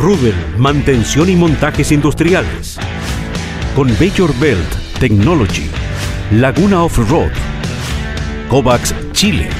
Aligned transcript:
Rubel, 0.00 0.34
mantención 0.56 1.28
y 1.28 1.36
montajes 1.36 1.92
industriales. 1.92 2.78
Con 3.76 3.88
Bayor 3.98 4.34
Belt 4.38 4.98
Technology. 4.98 5.68
Laguna 6.32 6.84
Off-Road. 6.84 7.30
Kovacs 8.48 8.94
Chile. 9.12 9.50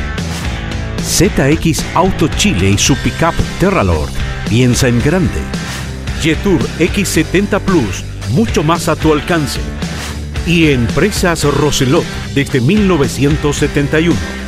ZX 1.02 1.84
Auto 1.94 2.26
Chile 2.38 2.70
y 2.70 2.78
su 2.78 2.96
pickup 2.96 3.34
Terralord. 3.58 4.08
Piensa 4.48 4.88
en 4.88 5.02
grande. 5.02 5.42
Jetour 6.22 6.62
X70 6.78 7.60
Plus, 7.60 8.02
mucho 8.30 8.62
más 8.62 8.88
a 8.88 8.96
tu 8.96 9.12
alcance. 9.12 9.60
Y 10.46 10.70
Empresas 10.70 11.44
Roselot 11.44 12.04
desde 12.34 12.62
1971. 12.62 14.39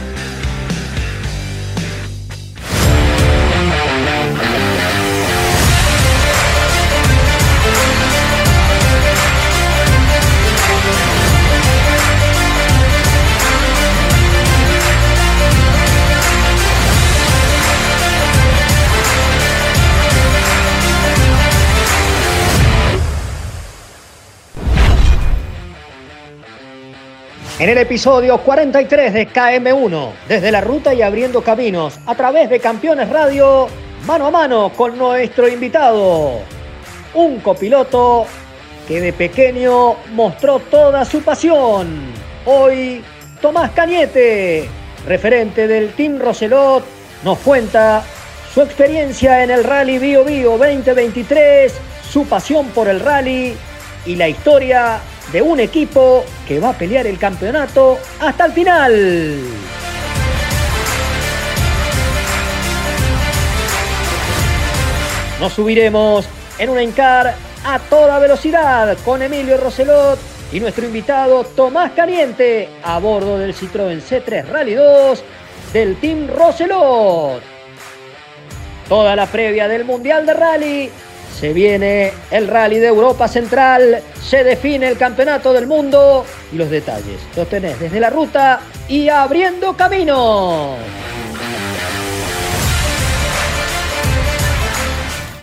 En 27.63 27.68
el 27.68 27.79
episodio 27.79 28.38
43 28.38 29.15
de 29.15 29.29
KM1, 29.29 30.10
desde 30.27 30.51
la 30.51 30.60
ruta 30.60 30.93
y 30.95 31.01
abriendo 31.01 31.43
caminos, 31.45 31.96
a 32.07 32.16
través 32.16 32.51
de 32.51 32.59
Campeones 32.59 33.09
Radio, 33.09 33.68
mano 34.05 34.27
a 34.27 34.30
mano 34.32 34.73
con 34.77 34.99
nuestro 34.99 35.46
invitado, 35.46 36.40
un 37.15 37.38
copiloto 37.38 38.27
que 38.88 39.01
de 39.01 39.13
pequeño 39.13 39.95
mostró 40.13 40.59
toda 40.59 41.05
su 41.05 41.23
pasión. 41.23 42.13
Hoy, 42.46 43.01
Tomás 43.40 43.71
Cañete, 43.71 44.68
referente 45.07 45.68
del 45.68 45.93
Team 45.93 46.18
Roselot, 46.18 46.83
nos 47.23 47.38
cuenta 47.38 48.02
su 48.52 48.60
experiencia 48.60 49.45
en 49.45 49.52
el 49.52 49.63
Rally 49.63 50.01
Bio 50.01 50.24
Bio 50.24 50.59
2023, 50.59 51.73
su 52.10 52.27
pasión 52.27 52.71
por 52.71 52.88
el 52.88 52.99
rally 52.99 53.55
y 54.05 54.16
la 54.16 54.29
historia 54.29 54.99
de 55.33 55.43
un 55.43 55.61
equipo 55.61 56.25
que 56.47 56.61
va 56.61 56.71
a 56.71 56.79
pelear 56.79 57.07
el 57.07 57.19
campeonato 57.19 57.99
hasta 58.21 58.47
el 58.47 58.52
final. 58.52 59.39
Nos 65.41 65.53
subiremos 65.55 66.27
en 66.59 66.71
un 66.71 66.78
encar 66.78 67.34
a 67.65 67.78
toda 67.78 68.19
velocidad 68.19 68.97
con 69.05 69.22
Emilio 69.22 69.56
Roselot 69.56 70.19
y 70.53 70.61
nuestro 70.61 70.84
invitado 70.84 71.44
Tomás 71.44 71.93
Caliente 71.93 72.69
a 72.84 72.99
bordo 72.99 73.39
del 73.39 73.55
Citroën 73.55 74.00
C3 74.00 74.47
Rally 74.47 74.75
2 74.75 75.25
del 75.73 75.97
Team 75.97 76.29
Roselot. 76.29 77.43
Toda 78.89 79.17
la 79.17 79.27
previa 79.27 79.67
del 79.67 79.85
Mundial 79.85 80.27
de 80.27 80.35
Rally 80.35 80.91
se 81.38 81.53
viene 81.53 82.12
el 82.31 82.48
rally 82.48 82.78
de 82.78 82.88
Europa 82.88 83.28
Central, 83.28 84.03
se 84.22 84.44
define 84.44 84.88
el 84.88 84.97
campeonato 84.97 85.53
del 85.53 85.66
mundo 85.66 86.25
y 86.53 86.56
los 86.56 86.70
detalles 86.70 87.20
los 87.37 87.48
tenés 87.48 87.81
desde 87.81 88.00
la 88.00 88.10
ruta 88.10 88.60
y 88.88 89.09
abriendo 89.09 89.76
camino. 89.76 90.76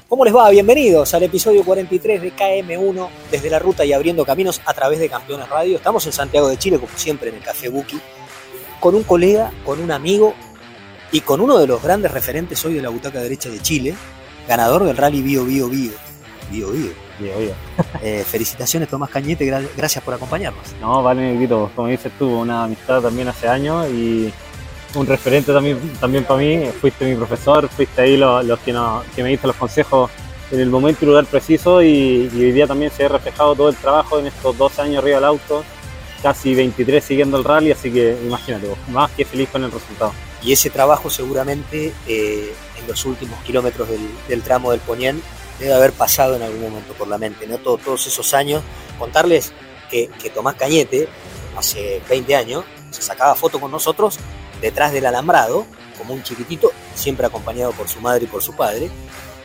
¿Cómo 0.08 0.26
les 0.26 0.36
va? 0.36 0.50
Bienvenidos 0.50 1.14
al 1.14 1.24
episodio 1.24 1.64
43 1.64 2.22
de 2.22 2.34
KM1 2.34 3.10
desde 3.30 3.50
la 3.50 3.60
ruta 3.60 3.86
y 3.86 3.94
abriendo 3.94 4.26
caminos 4.26 4.60
a 4.66 4.74
través 4.74 5.00
de 5.00 5.08
Campeones 5.08 5.48
Radio. 5.50 5.78
Estamos 5.78 6.06
en 6.08 6.14
Santiago 6.14 6.50
de 6.50 6.58
Chile, 6.58 6.80
como 6.80 6.98
siempre, 6.98 7.30
en 7.30 7.36
el 7.36 7.44
Café 7.44 7.70
Buki, 7.70 8.00
con 8.80 8.96
un 8.96 9.04
colega, 9.04 9.52
con 9.64 9.80
un 9.80 9.92
amigo 9.92 10.34
y 11.12 11.22
con 11.22 11.42
uno 11.42 11.60
de 11.60 11.68
los 11.68 11.84
grandes 11.84 12.12
referentes 12.12 12.64
hoy 12.66 12.74
de 12.74 12.82
la 12.82 12.90
butaca 12.90 13.22
derecha 13.22 13.50
de 13.50 13.60
Chile, 13.60 13.96
ganador 14.50 14.84
del 14.84 14.98
rally 14.98 15.22
Bio 15.22 15.46
Bio 15.46 15.70
Bio. 15.70 15.92
Bio 16.52 16.72
Bio. 16.72 16.92
Bio, 17.20 17.38
bio. 17.38 17.54
Eh, 18.02 18.24
felicitaciones 18.28 18.88
Tomás 18.90 19.10
Cañete, 19.10 19.46
gra- 19.46 19.68
gracias 19.78 20.04
por 20.04 20.14
acompañarnos. 20.14 20.64
No, 20.82 21.04
vale, 21.04 21.22
Negrito, 21.34 21.70
como 21.76 21.88
dices 21.90 22.12
tú, 22.18 22.28
una 22.40 22.64
amistad 22.64 23.02
también 23.02 23.28
hace 23.28 23.48
años 23.48 23.88
y 23.90 24.32
un 24.96 25.06
referente 25.06 25.52
también, 25.54 25.78
también 26.00 26.24
para 26.24 26.40
mí. 26.40 26.66
Fuiste 26.82 27.06
mi 27.06 27.16
profesor, 27.16 27.68
fuiste 27.70 28.02
ahí 28.02 28.18
los, 28.18 28.44
los 28.46 28.58
que, 28.60 28.74
me 29.22 29.30
diste 29.30 29.48
los 29.48 29.56
consejos 29.58 30.10
en 30.52 30.60
el 30.62 30.70
momento 30.70 31.04
y 31.04 31.08
lugar 31.08 31.26
preciso 31.26 31.82
y, 31.84 32.30
y 32.34 32.42
hoy 32.44 32.52
día 32.54 32.66
también 32.68 32.90
se 32.90 33.06
ha 33.06 33.10
reflejado 33.10 33.54
todo 33.54 33.70
el 33.70 33.76
trabajo 33.76 34.18
en 34.20 34.26
estos 34.28 34.58
dos 34.58 34.80
años 34.80 34.98
arriba 35.04 35.18
del 35.18 35.26
auto, 35.26 35.64
casi 36.24 36.56
23 36.56 37.04
siguiendo 37.04 37.38
el 37.38 37.44
rally, 37.44 37.72
así 37.72 37.92
que 37.92 38.18
imagínate, 38.26 38.68
más 38.92 39.12
que 39.12 39.26
feliz 39.26 39.50
con 39.50 39.64
el 39.64 39.72
resultado. 39.72 40.14
Y 40.42 40.54
ese 40.54 40.70
trabajo 40.70 41.10
seguramente 41.10 41.94
eh, 42.08 42.54
en 42.80 42.88
los 42.88 43.04
últimos 43.06 43.40
kilómetros 43.44 43.90
del, 43.90 44.00
del 44.28 44.42
tramo 44.42 44.72
del 44.72 44.80
Ponién 44.80 45.22
debe 45.60 45.74
haber 45.74 45.92
pasado 45.92 46.36
en 46.36 46.42
algún 46.42 46.62
momento 46.62 46.94
por 46.94 47.08
la 47.10 47.18
mente, 47.18 47.46
¿no? 47.48 47.58
Todo- 47.58 47.78
todos 47.78 48.08
esos 48.08 48.34
años. 48.34 48.64
Contarles 48.98 49.52
que, 49.90 50.08
que 50.22 50.30
Tomás 50.30 50.56
Cañete, 50.56 51.10
hace 51.58 52.02
20 52.10 52.36
años, 52.36 52.64
se 52.92 53.02
sacaba 53.02 53.36
foto 53.36 53.60
con 53.60 53.70
nosotros 53.72 54.18
detrás 54.62 54.94
del 54.94 55.06
alambrado, 55.06 55.66
como 55.98 56.14
un 56.14 56.24
chiquitito, 56.24 56.72
siempre 56.96 57.26
acompañado 57.26 57.72
por 57.74 57.90
su 57.90 58.00
madre 58.00 58.24
y 58.24 58.28
por 58.28 58.42
su 58.42 58.54
padre. 58.56 58.90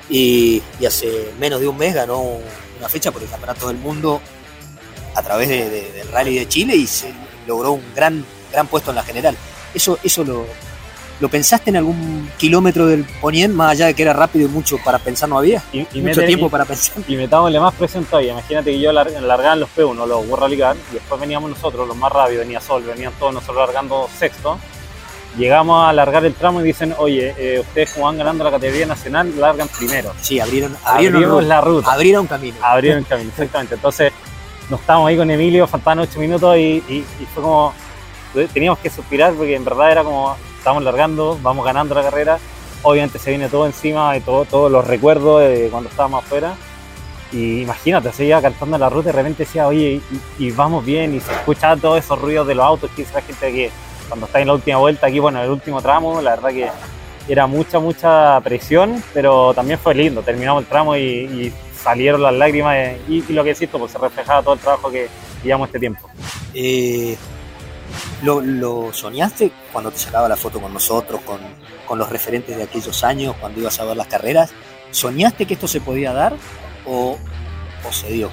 Y, 0.08 0.62
y 0.78 0.86
hace 0.86 1.32
menos 1.40 1.60
de 1.60 1.66
un 1.66 1.76
mes 1.76 1.94
ganó 1.94 2.20
una 2.78 2.88
fecha 2.88 3.10
por 3.10 3.22
el 3.22 3.28
Campeonato 3.28 3.66
del 3.68 3.78
Mundo 3.78 4.20
a 5.14 5.22
través 5.22 5.48
de- 5.48 5.68
de- 5.70 5.92
del 5.92 6.08
Rally 6.12 6.38
de 6.38 6.46
Chile 6.48 6.76
y 6.76 6.86
se 6.86 7.12
logró 7.46 7.72
un 7.72 7.94
gran, 7.94 8.24
gran 8.52 8.66
puesto 8.68 8.90
en 8.90 8.96
la 8.96 9.02
general. 9.02 9.36
Eso, 9.72 9.98
eso 10.04 10.22
lo, 10.24 10.46
¿Lo 11.20 11.28
pensaste 11.28 11.70
en 11.70 11.76
algún 11.76 12.28
kilómetro 12.38 12.86
del 12.86 13.04
Ponien, 13.20 13.54
más 13.54 13.70
allá 13.72 13.86
de 13.86 13.94
que 13.94 14.02
era 14.02 14.12
rápido 14.12 14.46
y 14.46 14.50
mucho 14.50 14.78
para 14.84 14.98
pensar 14.98 15.28
no 15.28 15.38
había? 15.38 15.62
Y, 15.72 15.86
y 15.94 16.00
mucho 16.00 16.22
tiempo 16.24 16.46
y- 16.46 16.48
para 16.50 16.64
pensar. 16.64 16.96
y 17.06 17.16
metámosle 17.16 17.60
más 17.60 17.72
presión 17.74 18.04
todavía. 18.04 18.32
Imagínate 18.32 18.72
que 18.72 18.80
yo 18.80 18.90
lar- 18.92 19.10
largaba 19.20 19.54
en 19.54 19.60
los 19.60 19.68
P1, 19.76 19.94
los 20.06 20.26
World 20.26 20.42
Rally 20.42 20.58
Car, 20.58 20.76
y 20.90 20.94
después 20.94 21.20
veníamos 21.20 21.48
nosotros, 21.50 21.86
los 21.86 21.96
más 21.96 22.12
rápidos, 22.12 22.40
venía 22.44 22.60
Sol, 22.60 22.82
venían 22.82 23.12
todos 23.18 23.32
nosotros 23.32 23.58
largando 23.58 24.08
sexto. 24.18 24.58
Llegamos 25.38 25.88
a 25.88 25.92
largar 25.92 26.24
el 26.24 26.34
tramo 26.34 26.60
y 26.60 26.64
dicen, 26.64 26.94
oye, 26.98 27.34
eh, 27.38 27.60
ustedes 27.60 27.90
como 27.92 28.06
van 28.06 28.18
ganando 28.18 28.44
la 28.44 28.50
categoría 28.52 28.86
nacional, 28.86 29.32
largan 29.38 29.68
primero. 29.68 30.12
Sí, 30.20 30.38
abrieron, 30.38 30.76
la 31.48 31.60
ruta. 31.60 31.92
abrieron 31.92 32.26
camino. 32.26 32.56
abrieron 32.62 33.00
el 33.00 33.06
camino, 33.06 33.30
exactamente. 33.30 33.74
Entonces, 33.76 34.12
nos 34.70 34.80
estábamos 34.80 35.08
ahí 35.08 35.16
con 35.16 35.28
Emilio, 35.30 35.66
faltaban 35.66 36.00
ocho 36.00 36.18
minutos 36.20 36.56
y- 36.56 36.82
y 36.88 37.04
fue 37.34 37.42
como, 37.42 37.74
teníamos 38.52 38.78
que 38.78 38.90
suspirar 38.90 39.32
porque 39.34 39.56
en 39.56 39.64
verdad 39.64 39.90
era 39.92 40.04
como, 40.04 40.36
estamos 40.64 40.82
largando, 40.82 41.38
vamos 41.42 41.62
ganando 41.62 41.94
la 41.94 42.02
carrera, 42.02 42.38
obviamente 42.82 43.18
se 43.18 43.28
viene 43.28 43.50
todo 43.50 43.66
encima, 43.66 44.14
de 44.14 44.22
todo, 44.22 44.46
todos 44.46 44.72
los 44.72 44.86
recuerdos 44.86 45.42
de 45.42 45.68
cuando 45.70 45.90
estábamos 45.90 46.24
afuera. 46.24 46.54
Y 47.32 47.60
imagínate, 47.60 48.10
se 48.12 48.24
iba 48.24 48.40
cantando 48.40 48.78
la 48.78 48.88
ruta 48.88 49.10
y 49.10 49.12
de 49.12 49.18
repente 49.18 49.44
decía, 49.44 49.66
oye, 49.66 50.00
y, 50.38 50.46
y 50.46 50.50
vamos 50.52 50.82
bien, 50.82 51.14
y 51.14 51.20
se 51.20 51.32
escuchaba 51.32 51.76
todos 51.76 51.98
esos 51.98 52.18
ruidos 52.18 52.46
de 52.46 52.54
los 52.54 52.64
autos 52.64 52.90
que 52.96 53.04
la 53.12 53.20
gente 53.20 53.52
que 53.52 53.70
cuando 54.08 54.24
está 54.24 54.40
en 54.40 54.46
la 54.46 54.54
última 54.54 54.78
vuelta 54.78 55.06
aquí, 55.06 55.18
bueno, 55.18 55.38
en 55.38 55.44
el 55.44 55.50
último 55.50 55.82
tramo, 55.82 56.22
la 56.22 56.36
verdad 56.36 56.48
que 56.48 56.70
era 57.28 57.46
mucha, 57.46 57.78
mucha 57.78 58.40
presión, 58.40 59.04
pero 59.12 59.52
también 59.52 59.78
fue 59.78 59.94
lindo. 59.94 60.22
Terminamos 60.22 60.62
el 60.62 60.68
tramo 60.68 60.96
y, 60.96 61.00
y 61.02 61.52
salieron 61.76 62.22
las 62.22 62.32
lágrimas 62.32 62.74
eh, 62.76 63.00
y, 63.06 63.22
y 63.28 63.32
lo 63.34 63.44
que 63.44 63.52
decís, 63.52 63.68
pues 63.70 63.92
se 63.92 63.98
reflejaba 63.98 64.42
todo 64.42 64.54
el 64.54 64.60
trabajo 64.60 64.90
que 64.90 65.08
llevamos 65.42 65.68
este 65.68 65.78
tiempo. 65.78 66.08
Eh, 66.54 67.18
¿lo, 68.22 68.40
lo 68.40 68.92
soñaste 68.92 69.50
cuando 69.72 69.90
te 69.90 69.98
sacaba 69.98 70.28
la 70.28 70.36
foto 70.36 70.60
con 70.60 70.72
nosotros, 70.72 71.20
con, 71.22 71.38
con 71.86 71.98
los 71.98 72.08
referentes 72.08 72.56
de 72.56 72.62
aquellos 72.62 73.02
años, 73.04 73.34
cuando 73.40 73.60
ibas 73.60 73.78
a 73.80 73.84
ver 73.84 73.96
las 73.96 74.06
carreras? 74.06 74.50
¿Soñaste 74.90 75.46
que 75.46 75.54
esto 75.54 75.66
se 75.68 75.80
podía 75.80 76.12
dar 76.12 76.34
o, 76.86 77.16
o 77.88 77.92
se 77.92 78.08
dio? 78.08 78.30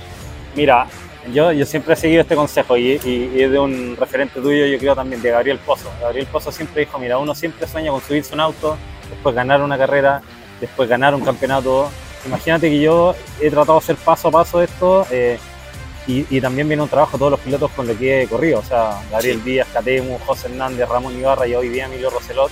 Mira, 0.55 0.87
yo, 1.33 1.51
yo 1.51 1.65
siempre 1.65 1.93
he 1.93 1.97
seguido 1.97 2.21
este 2.21 2.35
consejo 2.35 2.77
y, 2.77 2.99
y- 3.03 3.41
es 3.41 3.51
de 3.51 3.59
un 3.59 3.95
referente 3.99 4.39
tuyo, 4.41 4.65
yo 4.65 4.77
creo 4.77 4.95
también, 4.95 5.21
de 5.21 5.31
Gabriel 5.31 5.59
Pozo. 5.59 5.89
Gabriel 6.01 6.27
Pozo 6.27 6.51
siempre 6.51 6.81
dijo, 6.85 6.99
mira, 6.99 7.17
uno 7.17 7.33
siempre 7.35 7.67
sueña 7.67 7.91
con 7.91 8.01
subirse 8.01 8.33
un 8.33 8.39
auto, 8.41 8.77
después 9.09 9.33
ganar 9.35 9.61
una 9.61 9.77
carrera, 9.77 10.21
después 10.59 10.87
ganar 10.89 11.15
un 11.15 11.21
campeonato 11.21 11.89
imagínate 12.23 12.69
que 12.69 12.79
yo 12.79 13.15
he 13.39 13.49
tratado 13.49 13.79
de 13.79 13.83
hacer 13.83 13.95
paso 13.95 14.27
a 14.27 14.31
paso 14.31 14.61
esto 14.61 15.07
eh, 15.09 15.39
y, 16.07 16.25
y 16.35 16.41
también 16.41 16.67
viene 16.67 16.81
un 16.83 16.89
trabajo 16.89 17.17
todos 17.17 17.31
los 17.31 17.39
pilotos 17.39 17.71
con 17.71 17.87
los 17.87 17.95
que 17.97 18.23
he 18.23 18.27
corrido, 18.27 18.59
o 18.59 18.63
sea, 18.63 19.01
Gabriel 19.11 19.37
Sí. 19.43 19.51
Díaz, 19.51 19.67
Catemu, 19.73 20.17
José 20.25 20.47
Hernández, 20.47 20.87
Ramón 20.89 21.17
Ibarra 21.17 21.47
y 21.47 21.55
hoy 21.55 21.69
día 21.69 21.85
Emilio 21.85 22.09
Roselot 22.09 22.51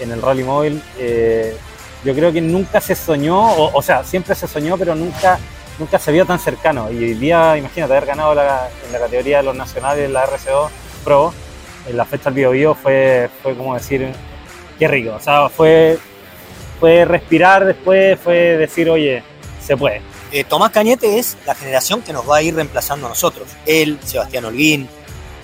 en 0.00 0.12
el 0.12 0.22
Rally 0.22 0.44
Móvil. 0.44 0.82
eh, 0.98 1.56
yo 2.04 2.14
creo 2.14 2.32
que 2.32 2.40
nunca 2.40 2.80
se 2.80 2.94
soñó, 2.94 3.52
o, 3.52 3.76
o 3.76 3.82
sea, 3.82 4.04
siempre 4.04 4.34
se 4.36 4.46
soñó, 4.46 4.78
pero 4.78 4.94
nunca, 4.94 5.36
nunca 5.80 5.98
se 5.98 6.12
vio 6.12 6.24
tan 6.24 6.38
cercano. 6.38 6.90
Y 6.92 6.96
hoy 6.96 7.14
día, 7.14 7.56
imagínate, 7.58 7.92
haber 7.92 8.06
ganado 8.06 8.34
la- 8.36 8.68
en 8.86 8.92
la 8.92 9.00
categoría 9.00 9.38
de 9.38 9.42
los 9.42 9.56
nacionales, 9.56 10.08
la 10.08 10.22
RCO 10.24 10.70
Pro, 11.04 11.34
en 11.88 11.96
la 11.96 12.04
fecha 12.04 12.26
del 12.30 12.34
Bio 12.34 12.50
Bio 12.52 12.74
fue, 12.76 13.28
fue 13.42 13.56
como 13.56 13.74
decir, 13.74 14.12
qué 14.78 14.86
rico. 14.86 15.12
O 15.16 15.20
sea, 15.20 15.48
fue, 15.48 15.98
fue 16.78 17.04
respirar 17.04 17.64
después, 17.64 18.16
fue 18.20 18.56
decir, 18.56 18.88
oye, 18.88 19.24
se 19.60 19.76
puede. 19.76 20.00
Eh, 20.30 20.44
Tomás 20.44 20.70
Cañete 20.72 21.18
es 21.18 21.36
la 21.46 21.54
generación 21.54 22.02
que 22.02 22.12
nos 22.12 22.28
va 22.28 22.36
a 22.36 22.42
ir 22.42 22.54
reemplazando 22.54 23.06
a 23.06 23.10
nosotros. 23.10 23.48
Él, 23.66 23.98
Sebastián 24.04 24.44
Holguín, 24.44 24.88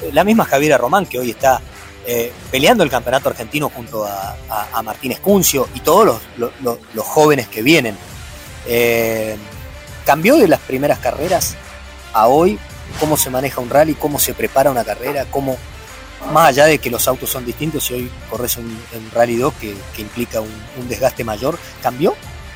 eh, 0.02 0.10
la 0.12 0.24
misma 0.24 0.44
Javiera 0.44 0.76
Román, 0.76 1.06
que 1.06 1.18
hoy 1.18 1.30
está 1.30 1.60
eh, 2.06 2.32
peleando 2.50 2.84
el 2.84 2.90
campeonato 2.90 3.30
argentino 3.30 3.70
junto 3.70 4.04
a, 4.04 4.36
a- 4.50 4.68
a 4.74 4.82
Martín 4.82 5.12
Escuncio 5.12 5.68
y 5.74 5.80
todos 5.80 6.20
los, 6.36 7.06
jóvenes 7.06 7.48
que 7.48 7.62
vienen. 7.62 7.96
Cambió 10.04 10.36
de 10.36 10.48
las 10.48 10.60
primeras 10.60 10.98
carreras 10.98 11.54
a 12.12 12.28
hoy 12.28 12.58
cómo 13.00 13.16
se 13.16 13.30
maneja 13.30 13.60
un 13.62 13.70
rally, 13.70 13.94
cómo 13.94 14.18
se 14.18 14.34
prepara 14.34 14.70
una 14.70 14.84
carrera, 14.84 15.24
cómo, 15.30 15.56
más 16.30 16.48
allá 16.48 16.66
de 16.66 16.78
que 16.78 16.90
los 16.90 17.08
autos 17.08 17.30
son 17.30 17.46
distintos 17.46 17.90
y 17.90 17.94
hoy 17.94 18.10
corres 18.28 18.58
un, 18.58 18.78
Rally 19.14 19.36
2 19.36 19.54
que, 19.54 19.74
implica 20.02 20.42
un 20.42 20.88
desgaste 20.88 21.24
mayor, 21.24 21.58
¿cambió? 21.82 22.14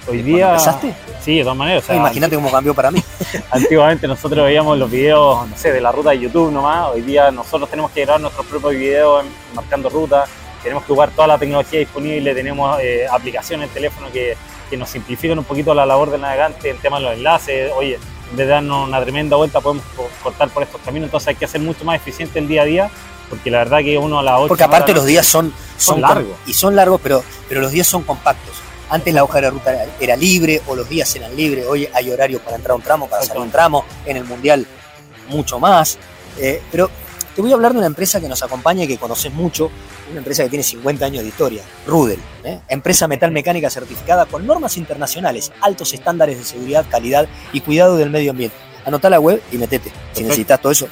Hoy 0.08 0.18
¿Cuando 0.22 0.36
día... 0.36 0.50
empezaste? 0.50 0.94
Sí, 1.22 1.36
de 1.38 1.42
todas 1.42 1.56
maneras. 1.58 1.84
o 1.84 1.86
sea, 1.88 1.96
Imagínate 1.96 2.36
cómo 2.36 2.50
cambió 2.50 2.74
para 2.74 2.90
mí. 2.90 3.02
Antiguamente 3.50 4.06
nosotros 4.08 4.44
veíamos 4.44 4.78
los 4.78 4.90
videos, 4.90 5.46
no 5.48 5.56
sé, 5.56 5.72
de 5.72 5.80
la 5.80 5.92
ruta 5.92 6.10
de 6.10 6.20
YouTube 6.20 6.50
nomás. 6.52 6.88
Hoy 6.94 7.02
día 7.02 7.30
nosotros 7.30 7.68
tenemos 7.68 7.90
que 7.90 8.02
grabar 8.02 8.20
nuestros 8.20 8.46
propios 8.46 8.72
videos 8.72 9.24
en- 9.24 9.54
marcando 9.54 9.88
ruta. 9.90 10.24
Tenemos 10.62 10.84
que 10.84 10.92
jugar 10.92 11.10
toda 11.10 11.28
la 11.28 11.38
tecnología 11.38 11.78
disponible. 11.80 12.34
Tenemos 12.34 12.78
eh, 12.80 13.06
aplicaciones 13.10 13.68
en 13.68 13.74
teléfono 13.74 14.10
que, 14.12 14.36
que 14.70 14.76
nos 14.76 14.88
simplifican 14.88 15.38
un 15.38 15.44
poquito 15.44 15.74
la 15.74 15.84
labor 15.86 16.10
del 16.10 16.20
navegante, 16.20 16.70
el 16.70 16.78
tema 16.78 16.98
de 16.98 17.04
los 17.04 17.12
enlaces. 17.14 17.70
Oye, 17.76 17.94
en 18.30 18.36
vez 18.36 18.46
de 18.46 18.52
darnos 18.52 18.88
una 18.88 19.00
tremenda 19.02 19.36
vuelta, 19.36 19.60
podemos 19.60 19.84
co- 19.96 20.08
cortar 20.22 20.48
por 20.48 20.62
estos 20.62 20.80
caminos. 20.80 21.06
Entonces 21.08 21.28
hay 21.28 21.34
que 21.36 21.44
hacer 21.44 21.60
mucho 21.60 21.84
más 21.84 21.96
eficiente 21.96 22.38
el 22.38 22.48
día 22.48 22.62
a 22.62 22.64
día, 22.64 22.90
porque 23.28 23.50
la 23.50 23.58
verdad 23.58 23.78
que 23.80 23.98
uno 23.98 24.18
a 24.18 24.22
las 24.22 24.34
8 24.38 24.48
Porque 24.48 24.64
aparte 24.64 24.92
los 24.94 25.04
días 25.04 25.26
son, 25.26 25.52
son, 25.76 26.00
largos. 26.00 26.34
Y 26.46 26.54
son 26.54 26.74
largos, 26.74 27.00
pero, 27.02 27.22
pero 27.48 27.60
los 27.60 27.70
días 27.70 27.86
son 27.86 28.02
compactos. 28.02 28.54
Antes 28.90 29.12
la 29.12 29.24
hoja 29.24 29.40
de 29.40 29.50
ruta 29.50 29.86
era, 30.00 30.16
libre 30.16 30.62
o 30.66 30.74
los 30.74 30.88
días 30.88 31.14
eran 31.14 31.34
libres. 31.36 31.66
Hoy 31.66 31.88
hay 31.92 32.10
horario 32.10 32.40
para 32.40 32.56
entrar 32.56 32.72
a 32.72 32.76
un 32.76 32.82
tramo, 32.82 33.08
para 33.08 33.22
salir 33.22 33.42
a 33.42 33.44
un 33.44 33.50
tramo. 33.50 33.84
En 34.06 34.16
el 34.16 34.24
Mundial 34.24 34.66
mucho 35.28 35.58
más. 35.58 35.98
Eh, 36.38 36.62
pero 36.70 36.90
te 37.34 37.42
voy 37.42 37.52
a 37.52 37.54
hablar 37.54 37.72
de 37.72 37.78
una 37.78 37.86
empresa 37.86 38.20
que 38.20 38.28
nos 38.28 38.42
acompaña 38.42 38.84
y 38.84 38.88
que 38.88 38.96
conoces 38.96 39.32
mucho. 39.32 39.70
Una 40.10 40.18
empresa 40.18 40.42
que 40.42 40.48
tiene 40.48 40.62
50 40.62 41.04
años 41.04 41.22
de 41.22 41.28
historia. 41.28 41.62
Rudel. 41.86 42.18
¿eh? 42.44 42.60
Empresa 42.68 43.06
metal 43.06 43.30
mecánica 43.30 43.68
certificada 43.68 44.26
con 44.26 44.46
normas 44.46 44.76
internacionales, 44.76 45.52
altos 45.60 45.92
estándares 45.92 46.38
de 46.38 46.44
seguridad, 46.44 46.86
calidad 46.90 47.28
y 47.52 47.60
cuidado 47.60 47.96
del 47.96 48.10
medio 48.10 48.30
ambiente. 48.30 48.56
Anotá 48.84 49.10
la 49.10 49.20
web 49.20 49.42
y 49.52 49.58
metete. 49.58 49.92
Si 50.14 50.22
necesitas 50.22 50.60
todo 50.60 50.72
eso. 50.72 50.88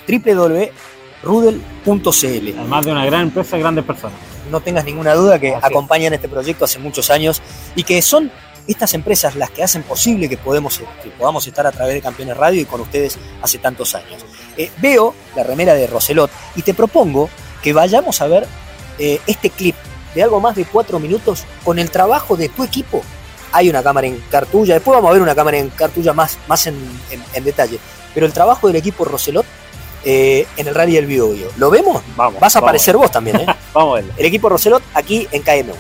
www.rudel.cl 1.22 2.58
Además 2.58 2.84
de 2.84 2.92
una 2.92 3.04
gran 3.06 3.22
empresa, 3.22 3.56
grandes 3.58 3.84
personas. 3.84 4.16
no 4.50 4.60
tengas 4.60 4.84
ninguna 4.84 5.14
duda 5.14 5.38
que 5.38 5.48
Así 5.54 5.58
es. 5.58 5.64
acompañan 5.64 6.12
este 6.14 6.28
proyecto 6.28 6.64
hace 6.64 6.78
muchos 6.78 7.10
años 7.10 7.42
y 7.74 7.82
que 7.84 8.00
son 8.02 8.30
estas 8.68 8.94
empresas 8.94 9.36
las 9.36 9.50
que 9.50 9.62
hacen 9.62 9.82
posible 9.84 10.28
que, 10.28 10.36
podemos, 10.36 10.78
que 11.02 11.10
podamos 11.10 11.46
estar 11.46 11.66
a 11.66 11.72
través 11.72 11.94
de 11.94 12.02
Campeones 12.02 12.36
Radio 12.36 12.60
y 12.60 12.64
con 12.64 12.80
ustedes 12.80 13.16
hace 13.40 13.58
tantos 13.58 13.94
años. 13.94 14.24
Eh, 14.56 14.70
veo 14.78 15.14
la 15.36 15.44
remera 15.44 15.74
de 15.74 15.86
Roselot 15.86 16.30
y 16.56 16.62
te 16.62 16.74
propongo 16.74 17.30
que 17.62 17.72
vayamos 17.72 18.20
a 18.20 18.26
ver 18.26 18.46
eh, 18.98 19.20
este 19.26 19.50
clip 19.50 19.76
de 20.14 20.22
algo 20.22 20.40
más 20.40 20.56
de 20.56 20.64
cuatro 20.64 20.98
minutos 20.98 21.44
con 21.64 21.78
el 21.78 21.90
trabajo 21.90 22.36
de 22.36 22.48
tu 22.48 22.64
equipo. 22.64 23.02
Hay 23.52 23.68
una 23.70 23.82
cámara 23.82 24.06
en 24.08 24.20
cartulla, 24.30 24.74
después 24.74 24.96
vamos 24.96 25.10
a 25.10 25.12
ver 25.12 25.22
una 25.22 25.34
cámara 25.34 25.58
en 25.58 25.68
cartulla 25.70 26.12
más, 26.12 26.36
más 26.48 26.66
en, 26.66 26.74
en- 27.10 27.22
en 27.34 27.44
detalle, 27.44 27.78
pero 28.14 28.26
el 28.26 28.32
trabajo 28.32 28.66
del 28.66 28.76
equipo 28.76 29.04
Roselot 29.04 29.46
eh, 30.08 30.46
en 30.56 30.68
el 30.68 30.74
Rally 30.74 30.94
del 30.94 31.06
Biobío. 31.06 31.48
¿Lo 31.56 31.68
vemos? 31.68 32.00
Vamos. 32.14 32.40
Vas 32.40 32.54
a 32.54 32.60
vamos 32.60 32.68
aparecer 32.68 32.96
vos 32.96 33.10
también, 33.10 33.40
¿eh? 33.40 33.46
Vamos 33.74 33.92
a 33.92 33.94
verlo. 33.96 34.12
el 34.16 34.24
equipo 34.24 34.48
Roselot 34.48 34.80
aquí 34.94 35.26
en 35.32 35.42
KM1. 35.42 35.74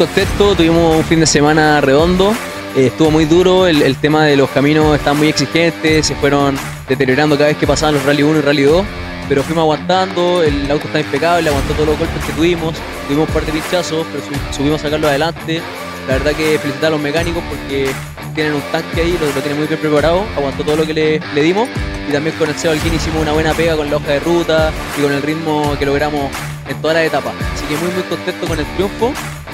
Contento, 0.00 0.54
tuvimos 0.54 0.96
un 0.96 1.04
fin 1.04 1.20
de 1.20 1.26
semana 1.26 1.78
redondo, 1.82 2.32
eh, 2.74 2.86
estuvo 2.86 3.10
muy 3.10 3.26
duro, 3.26 3.66
el, 3.66 3.96
tema 3.96 4.24
de 4.24 4.34
los 4.34 4.48
caminos 4.48 4.96
estaba 4.96 5.12
muy 5.12 5.28
exigentes, 5.28 6.06
se 6.06 6.14
fueron 6.14 6.56
deteriorando 6.88 7.36
cada 7.36 7.48
vez 7.48 7.58
que 7.58 7.66
pasaban 7.66 7.96
los 7.96 8.04
Rally 8.06 8.22
1 8.22 8.38
y 8.38 8.40
Rally 8.40 8.62
2, 8.62 8.86
pero 9.28 9.42
fuimos 9.42 9.60
aguantando, 9.60 10.42
el 10.42 10.70
auto 10.70 10.86
está 10.86 11.00
impecable, 11.00 11.50
aguantó 11.50 11.74
todos 11.74 11.88
los 11.88 11.98
golpes 11.98 12.24
que 12.24 12.32
tuvimos, 12.32 12.74
tuvimos 13.08 13.28
un 13.28 13.34
par 13.34 13.44
de 13.44 13.52
pinchazos, 13.52 14.06
pero 14.10 14.24
su- 14.24 14.56
subimos 14.56 14.80
a 14.80 14.84
sacarlo 14.84 15.06
adelante. 15.06 15.60
La 16.08 16.14
verdad 16.14 16.32
que 16.32 16.58
felicitar 16.58 16.86
a 16.86 16.90
los 16.92 17.00
mecánicos 17.00 17.42
porque 17.50 17.90
tienen 18.34 18.54
un 18.54 18.62
tanque 18.72 19.02
ahí, 19.02 19.18
lo, 19.20 19.26
lo 19.26 19.42
tienen 19.42 19.58
muy 19.58 19.66
bien 19.66 19.80
preparado, 19.80 20.24
aguantó 20.34 20.64
todo 20.64 20.76
lo 20.76 20.86
que 20.86 20.94
le, 20.94 21.20
le 21.34 21.42
dimos 21.42 21.68
y 22.08 22.12
también 22.12 22.34
con 22.36 22.48
el 22.48 22.56
Seba 22.56 22.72
Alquín 22.72 22.94
hicimos 22.94 23.20
una 23.20 23.32
buena 23.32 23.52
pega 23.52 23.76
con 23.76 23.90
la 23.90 23.96
hoja 23.96 24.12
de 24.12 24.20
ruta 24.20 24.72
y 24.98 25.02
con 25.02 25.12
el 25.12 25.20
ritmo 25.20 25.76
que 25.78 25.84
logramos 25.84 26.22
en 26.66 26.80
todas 26.80 26.96
las 26.96 27.04
etapas. 27.04 27.34
Así 27.54 27.66
que 27.66 27.76
muy 27.76 27.92
muy 27.92 28.02
contento 28.04 28.46
con 28.46 28.58
el 28.58 28.64
triunfo 28.76 29.12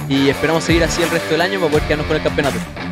y 0.08 0.28
esperamos 0.28 0.64
seguir 0.64 0.84
así 0.84 1.02
el 1.02 1.10
resto 1.10 1.30
del 1.30 1.40
año 1.40 1.58
para 1.58 1.70
poder 1.70 1.84
quedarnos 1.84 2.06
con 2.06 2.16
el 2.16 2.22
campeonato. 2.22 2.85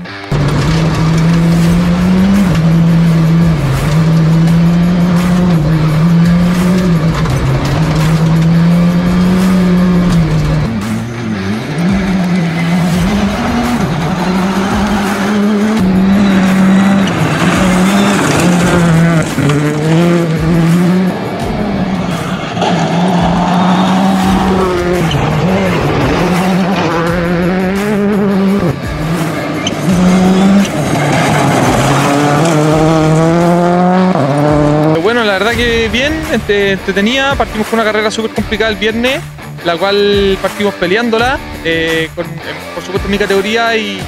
Entretenida. 36.34 37.34
Partimos 37.34 37.66
con 37.68 37.78
una 37.78 37.84
carrera 37.84 38.10
súper 38.10 38.32
complicada 38.32 38.70
el 38.70 38.76
viernes, 38.76 39.20
la 39.64 39.76
cual 39.76 40.36
partimos 40.42 40.74
peleándola, 40.74 41.38
eh, 41.64 42.08
con, 42.14 42.24
en- 42.26 42.74
por 42.74 42.84
supuesto 42.84 43.08
mi 43.08 43.18
categoría 43.18 43.76
y, 43.76 44.00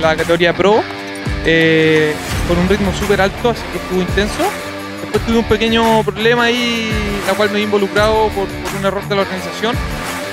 la 0.00 0.16
categoría 0.16 0.52
Pro, 0.52 0.82
eh, 1.44 2.12
con 2.48 2.58
un 2.58 2.68
ritmo 2.68 2.92
súper 2.92 3.20
alto, 3.20 3.50
así 3.50 3.62
que 3.72 3.78
estuvo 3.78 4.00
intenso. 4.00 4.42
después 5.02 5.24
tuve 5.26 5.38
un 5.38 5.44
pequeño 5.44 6.02
problema 6.02 6.44
ahí, 6.44 6.90
la 7.26 7.34
cual 7.34 7.50
me 7.50 7.58
he 7.58 7.62
involucrado 7.62 8.28
por, 8.30 8.48
un 8.78 8.84
error 8.84 9.06
de 9.08 9.14
la 9.14 9.22
organización. 9.22 9.76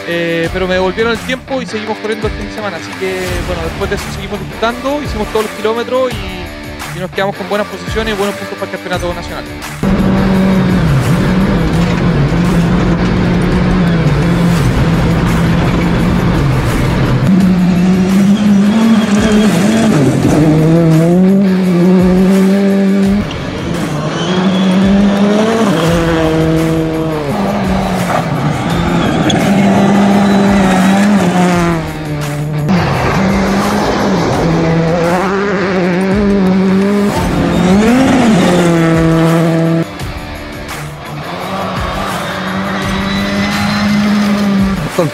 Eh, 0.07 0.49
pero 0.51 0.67
me 0.67 0.73
devolvieron 0.73 1.11
el 1.13 1.19
tiempo 1.19 1.61
y 1.61 1.67
seguimos 1.67 1.95
corriendo 1.99 2.25
el 2.27 2.33
fin 2.33 2.47
de 2.47 2.55
semana. 2.55 2.77
Así 2.77 2.89
que, 2.99 3.19
bueno, 3.45 3.61
después 3.63 3.89
de 3.91 3.95
eso 3.97 4.05
seguimos 4.15 4.39
disfrutando, 4.39 4.99
hicimos 5.03 5.27
todos 5.27 5.45
los 5.45 5.53
kilómetros 5.53 6.11
y, 6.11 6.97
y 6.97 6.99
nos 6.99 7.11
quedamos 7.11 7.35
con 7.35 7.47
buenas 7.47 7.67
posiciones 7.67 8.15
y 8.15 8.17
buenos 8.17 8.35
puntos 8.35 8.57
para 8.57 8.71
el 8.71 8.77
campeonato 8.77 9.13
nacional. 9.13 9.43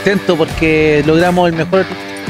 Contento 0.05 0.37
porque 0.37 1.03
logramos 1.03 1.49
el 1.49 1.55
mejor 1.55 1.83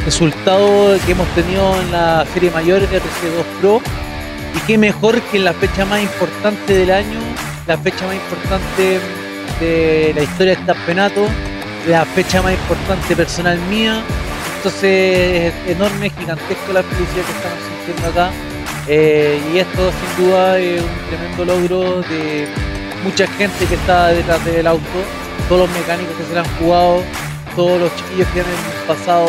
resultado 0.06 0.98
que 1.06 1.12
hemos 1.12 1.28
tenido 1.36 1.82
en 1.82 1.92
la 1.92 2.26
serie 2.34 2.50
mayor 2.50 2.80
de 2.88 3.02
RC2 3.02 3.60
Pro 3.60 3.82
y 4.56 4.60
qué 4.66 4.78
mejor 4.78 5.22
que 5.24 5.36
en 5.36 5.44
la 5.44 5.52
fecha 5.52 5.84
más 5.84 6.02
importante 6.02 6.74
del 6.74 6.90
año, 6.90 7.20
la 7.68 7.78
fecha 7.78 8.08
más 8.08 8.16
importante 8.16 9.00
de 9.60 10.14
la 10.16 10.24
historia 10.24 10.56
del 10.56 10.66
campeonato, 10.66 11.28
la 11.86 12.06
fecha 12.06 12.42
más 12.42 12.54
importante 12.54 13.14
personal 13.14 13.60
mía. 13.70 14.02
Entonces 14.56 15.54
es 15.54 15.76
enorme, 15.76 16.10
gigantesco 16.12 16.72
la 16.72 16.82
felicidad 16.82 17.26
que 17.26 17.32
estamos 17.34 17.60
sintiendo 17.68 18.08
acá. 18.08 18.32
Eh, 18.88 19.42
y 19.54 19.58
esto 19.58 19.92
sin 19.92 20.26
duda 20.26 20.58
es 20.60 20.82
un 20.82 21.10
tremendo 21.10 21.44
logro 21.44 22.02
de 22.04 22.48
mucha 23.04 23.28
gente 23.28 23.66
que 23.66 23.76
está 23.76 24.08
detrás 24.14 24.46
del 24.46 24.66
auto, 24.66 24.98
todos 25.50 25.68
los 25.68 25.78
mecánicos 25.78 26.16
que 26.16 26.24
se 26.24 26.34
lo 26.36 26.40
han 26.40 26.58
jugado, 26.58 27.04
todos 27.56 27.80
los 27.80 27.96
chiquillos 27.96 28.28
que 28.30 28.42
han 28.42 28.48
pasado 28.88 29.28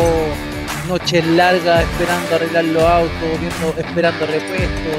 noches 0.87 1.25
largas 1.25 1.83
esperando 1.83 2.35
arreglar 2.35 2.65
los 2.65 2.83
autos, 2.83 3.39
viendo, 3.39 3.73
esperando 3.77 4.25
repuestos. 4.25 4.97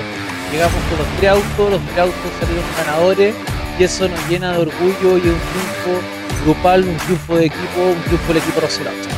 Llegamos 0.53 0.77
con 0.89 0.99
los 0.99 1.07
tres 1.19 1.31
autos, 1.31 1.71
los 1.71 1.81
tres 1.87 1.99
autos 1.99 2.31
salieron 2.41 2.65
ganadores 2.77 3.35
y 3.79 3.85
eso 3.85 4.09
nos 4.09 4.29
llena 4.29 4.53
de 4.53 4.59
orgullo 4.59 5.19
y 5.19 5.29
un 5.29 5.39
triunfo 5.39 6.03
grupal, 6.45 6.85
un 6.85 6.97
triunfo 6.97 7.37
de 7.37 7.47
equipo, 7.47 7.81
un 7.81 8.03
triunfo 8.03 8.29
del 8.29 8.37
equipo 8.39 8.61
Roselato. 8.61 9.09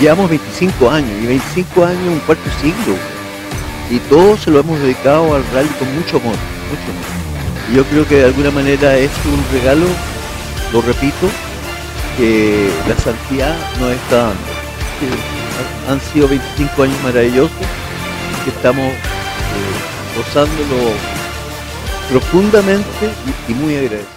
Llevamos 0.00 0.30
25 0.30 0.90
años 0.90 1.10
y 1.22 1.26
25 1.26 1.84
años 1.84 2.08
un 2.08 2.20
cuarto 2.20 2.50
siglo 2.62 2.96
y 3.90 3.98
todos 4.08 4.40
se 4.40 4.50
lo 4.50 4.60
hemos 4.60 4.80
dedicado 4.80 5.34
al 5.34 5.44
rally 5.52 5.68
con 5.78 5.94
mucho 5.94 6.16
amor, 6.16 6.36
mucho 6.70 6.90
amor. 6.90 7.29
Yo 7.74 7.84
creo 7.84 8.06
que 8.06 8.16
de 8.16 8.24
alguna 8.24 8.50
manera 8.50 8.96
es 8.96 9.10
un 9.24 9.44
regalo, 9.52 9.86
lo 10.72 10.82
repito, 10.82 11.28
que 12.16 12.68
la 12.88 12.96
santidad 12.96 13.56
nos 13.78 13.92
está 13.92 14.16
dando. 14.16 14.42
Que 14.98 15.90
han 15.90 16.00
sido 16.12 16.26
25 16.26 16.82
años 16.82 17.02
maravillosos 17.04 17.56
que 18.44 18.50
estamos 18.50 18.86
eh, 18.86 20.16
gozándolo 20.16 20.92
profundamente 22.10 23.10
y, 23.48 23.54
muy 23.54 23.76
agradecidos. 23.76 24.14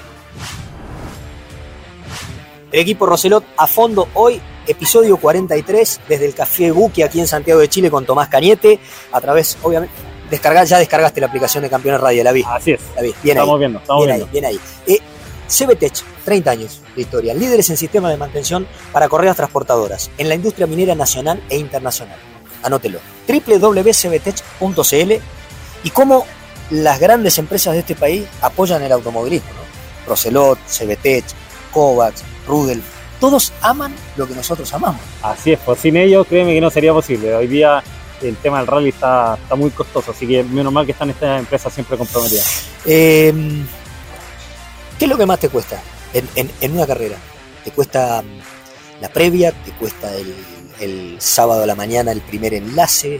Equipo 2.72 3.06
Roselot 3.06 3.46
a 3.56 3.68
fondo 3.68 4.08
hoy, 4.16 4.42
episodio 4.66 5.18
43, 5.18 6.02
desde 6.10 6.26
el 6.26 6.34
Café 6.34 6.72
Buki 6.72 7.04
aquí 7.04 7.20
en 7.20 7.28
Santiago 7.28 7.60
de 7.60 7.70
Chile 7.70 7.92
con 7.92 8.04
Tomás 8.04 8.30
Cañete, 8.30 8.80
a 9.12 9.22
través, 9.22 9.60
obviamente, 9.62 9.94
descargar, 10.34 10.66
ya 10.66 10.80
descargaste 10.80 11.22
la 11.22 11.28
aplicación 11.28 11.64
de 11.64 11.70
Campeones 11.70 12.02
Radio, 12.02 12.24
la 12.24 12.32
vi. 12.32 12.44
Así 12.48 12.72
es. 12.72 12.82
La 12.96 13.04
vi, 13.04 13.14
bien 13.22 13.38
estamos 13.38 13.54
ahí. 13.54 13.60
viendo, 13.60 13.80
estamos 13.80 14.06
bien 14.06 14.18
viendo. 14.18 14.26
ahí, 14.26 14.32
bien 14.32 14.46
ahí. 14.46 14.60
Eh, 14.88 15.00
CBTech, 15.48 15.94
30 16.26 16.52
años 16.52 16.82
de 16.96 17.02
historia, 17.04 17.34
líderes 17.36 17.70
en 17.70 17.78
sistemas 17.78 18.12
de 18.12 18.18
mantención 18.18 18.68
para 18.92 19.08
correas 19.08 19.36
transportadoras 19.36 20.10
en 20.18 20.30
la 20.30 20.36
industria 20.36 20.66
minera 20.66 20.96
nacional 20.96 21.44
e 21.50 21.58
internacional. 21.58 22.18
Anótelo, 22.64 23.00
www.cbtech.cl 23.28 25.12
y 25.84 25.90
cómo 25.92 26.26
las 26.72 27.00
grandes 27.00 27.38
empresas 27.38 27.74
de 27.74 27.82
este 27.82 27.94
país 27.94 28.26
apoyan 28.42 28.82
el 28.82 28.92
automovilismo. 28.92 29.50
¿no? 29.50 30.10
Roselot, 30.10 30.58
CBTech, 30.66 31.26
Kovacs, 31.72 32.24
Rudel, 32.48 32.82
todos 33.20 33.54
aman 33.62 33.94
lo 34.18 34.28
que 34.28 34.34
nosotros 34.34 34.74
amamos. 34.74 35.02
Así 35.22 35.52
es, 35.52 35.60
pues 35.60 35.80
sin 35.80 35.96
ellos 35.98 36.26
créeme 36.28 36.54
que 36.54 36.62
no 36.62 36.72
sería 36.72 36.92
posible. 36.92 37.36
Hoy 37.36 37.48
día 37.48 37.84
el 38.24 38.38
tema 38.38 38.60
del 38.60 38.68
rally 38.68 38.90
está, 38.90 39.38
está 39.42 39.56
muy 39.56 39.70
costoso, 39.72 40.12
así 40.12 40.28
que 40.28 40.44
menos 40.44 40.72
mal 40.74 40.86
que 40.86 40.92
están 40.94 41.10
estas 41.10 41.40
empresas 41.40 41.74
siempre 41.74 41.98
comprometidas. 41.98 42.64
Eh, 42.86 43.34
¿Qué 44.98 45.06
es 45.06 45.10
lo 45.12 45.18
que 45.18 45.26
más 45.26 45.40
te 45.40 45.50
cuesta 45.50 45.82
en, 46.14 46.28
en- 46.36 46.52
en 46.62 46.72
una 46.74 46.86
carrera? 46.88 47.18
¿Te 47.64 47.72
cuesta 47.72 48.22
mm, 48.22 49.02
la 49.02 49.10
previa? 49.10 49.52
¿Te 49.52 49.72
cuesta 49.72 50.14
el, 50.16 50.34
el 50.80 51.16
sábado 51.20 51.64
a 51.64 51.66
la 51.66 51.76
mañana 51.76 52.12
el 52.12 52.22
primer 52.22 52.54
enlace? 52.54 53.16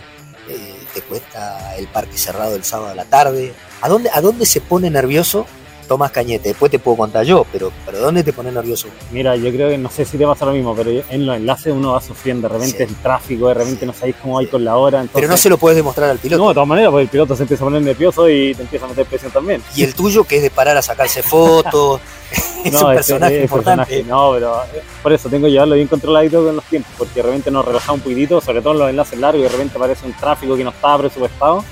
Eh, 0.50 0.76
¿Te 0.94 1.02
cuesta 1.02 1.76
el 1.78 1.88
parque 1.88 2.18
cerrado 2.18 2.56
el 2.56 2.64
sábado 2.64 2.92
a 2.92 2.96
la 2.96 3.06
tarde? 3.06 3.54
¿A 3.82 3.90
dónde, 3.90 4.10
¿A 4.14 4.22
dónde 4.22 4.46
se 4.46 4.62
pone 4.62 4.90
nervioso 4.90 5.46
Tomás 5.88 6.12
Cañete? 6.12 6.50
Después 6.50 6.72
te 6.72 6.80
puedo 6.80 6.98
contar 6.98 7.26
yo, 7.26 7.46
pero, 7.52 7.72
pero 7.86 8.00
¿dónde 8.00 8.24
te 8.24 8.34
pone 8.34 8.52
nervioso? 8.52 8.88
Mira, 9.12 9.36
yo 9.36 9.52
creo 9.52 9.70
que 9.70 9.78
no 9.78 9.90
sé 9.90 10.06
si 10.06 10.18
te 10.18 10.26
pasa 10.26 10.46
lo 10.46 10.54
mismo, 10.54 10.76
pero 10.76 10.90
en 11.10 11.26
los 11.26 11.36
enlaces 11.38 11.74
uno 11.74 11.92
va 11.94 12.02
sufriendo, 12.02 12.48
de 12.48 12.54
repente 12.56 12.78
Sí. 12.78 12.84
el 12.84 12.96
tráfico, 12.96 13.48
de 13.50 13.54
repente 13.56 13.86
no 13.86 13.94
sabéis 13.94 14.16
cómo 14.22 14.40
hay 14.40 14.48
con 14.48 14.64
la 14.64 14.78
hora. 14.78 15.00
Entonces, 15.02 15.16
Pero 15.16 15.28
no 15.28 15.38
se 15.38 15.50
lo 15.50 15.58
puedes 15.58 15.76
demostrar 15.76 16.10
al 16.10 16.18
piloto. 16.20 16.42
No, 16.44 16.50
de 16.50 16.54
todas 16.56 16.68
maneras, 16.70 16.92
porque 16.92 17.04
el 17.04 17.10
piloto 17.10 17.36
se 17.36 17.44
empieza 17.44 17.64
a 17.64 17.68
poner 17.68 17.82
nervioso 17.82 18.30
y 18.30 18.56
te 18.56 18.62
empieza 18.64 18.86
a 18.86 18.90
meter 18.90 19.06
presión 19.06 19.32
también. 19.32 19.62
Y 19.76 19.84
el 19.84 19.94
tuyo, 19.94 20.24
que 20.24 20.38
es 20.38 20.42
de 20.44 20.50
parar 20.50 20.76
a 20.78 20.82
sacarse 20.82 21.22
fotos, 21.24 22.02
es 22.64 22.74
No, 22.74 22.88
un 22.88 22.96
personaje 22.96 23.42
importante. 23.42 23.86
personaje, 23.86 24.04
no, 24.10 24.32
pero 24.34 24.56
eh, 24.74 24.82
por 25.02 25.14
eso 25.14 25.30
tengo 25.30 25.46
que 25.46 25.52
llevarlo 25.52 25.76
bien 25.76 25.88
controladito 25.88 26.44
con 26.44 26.56
los 26.56 26.66
tiempos, 26.66 26.92
porque 26.98 27.16
de 27.16 27.22
repente 27.24 27.52
nos 27.52 27.66
relajamos 27.66 27.98
un 28.00 28.04
poquitito, 28.04 28.42
sobre 28.42 28.62
todo 28.62 28.74
en 28.74 28.80
los 28.80 28.90
enlaces 28.90 29.20
largos, 29.20 29.40
y 29.42 29.44
de 29.44 29.50
repente 29.50 29.78
aparece 29.78 30.06
un 30.06 30.14
tráfico 30.14 30.56
que 30.56 30.64
no 30.64 30.70
estaba 30.72 30.98
presupuestado. 31.00 31.64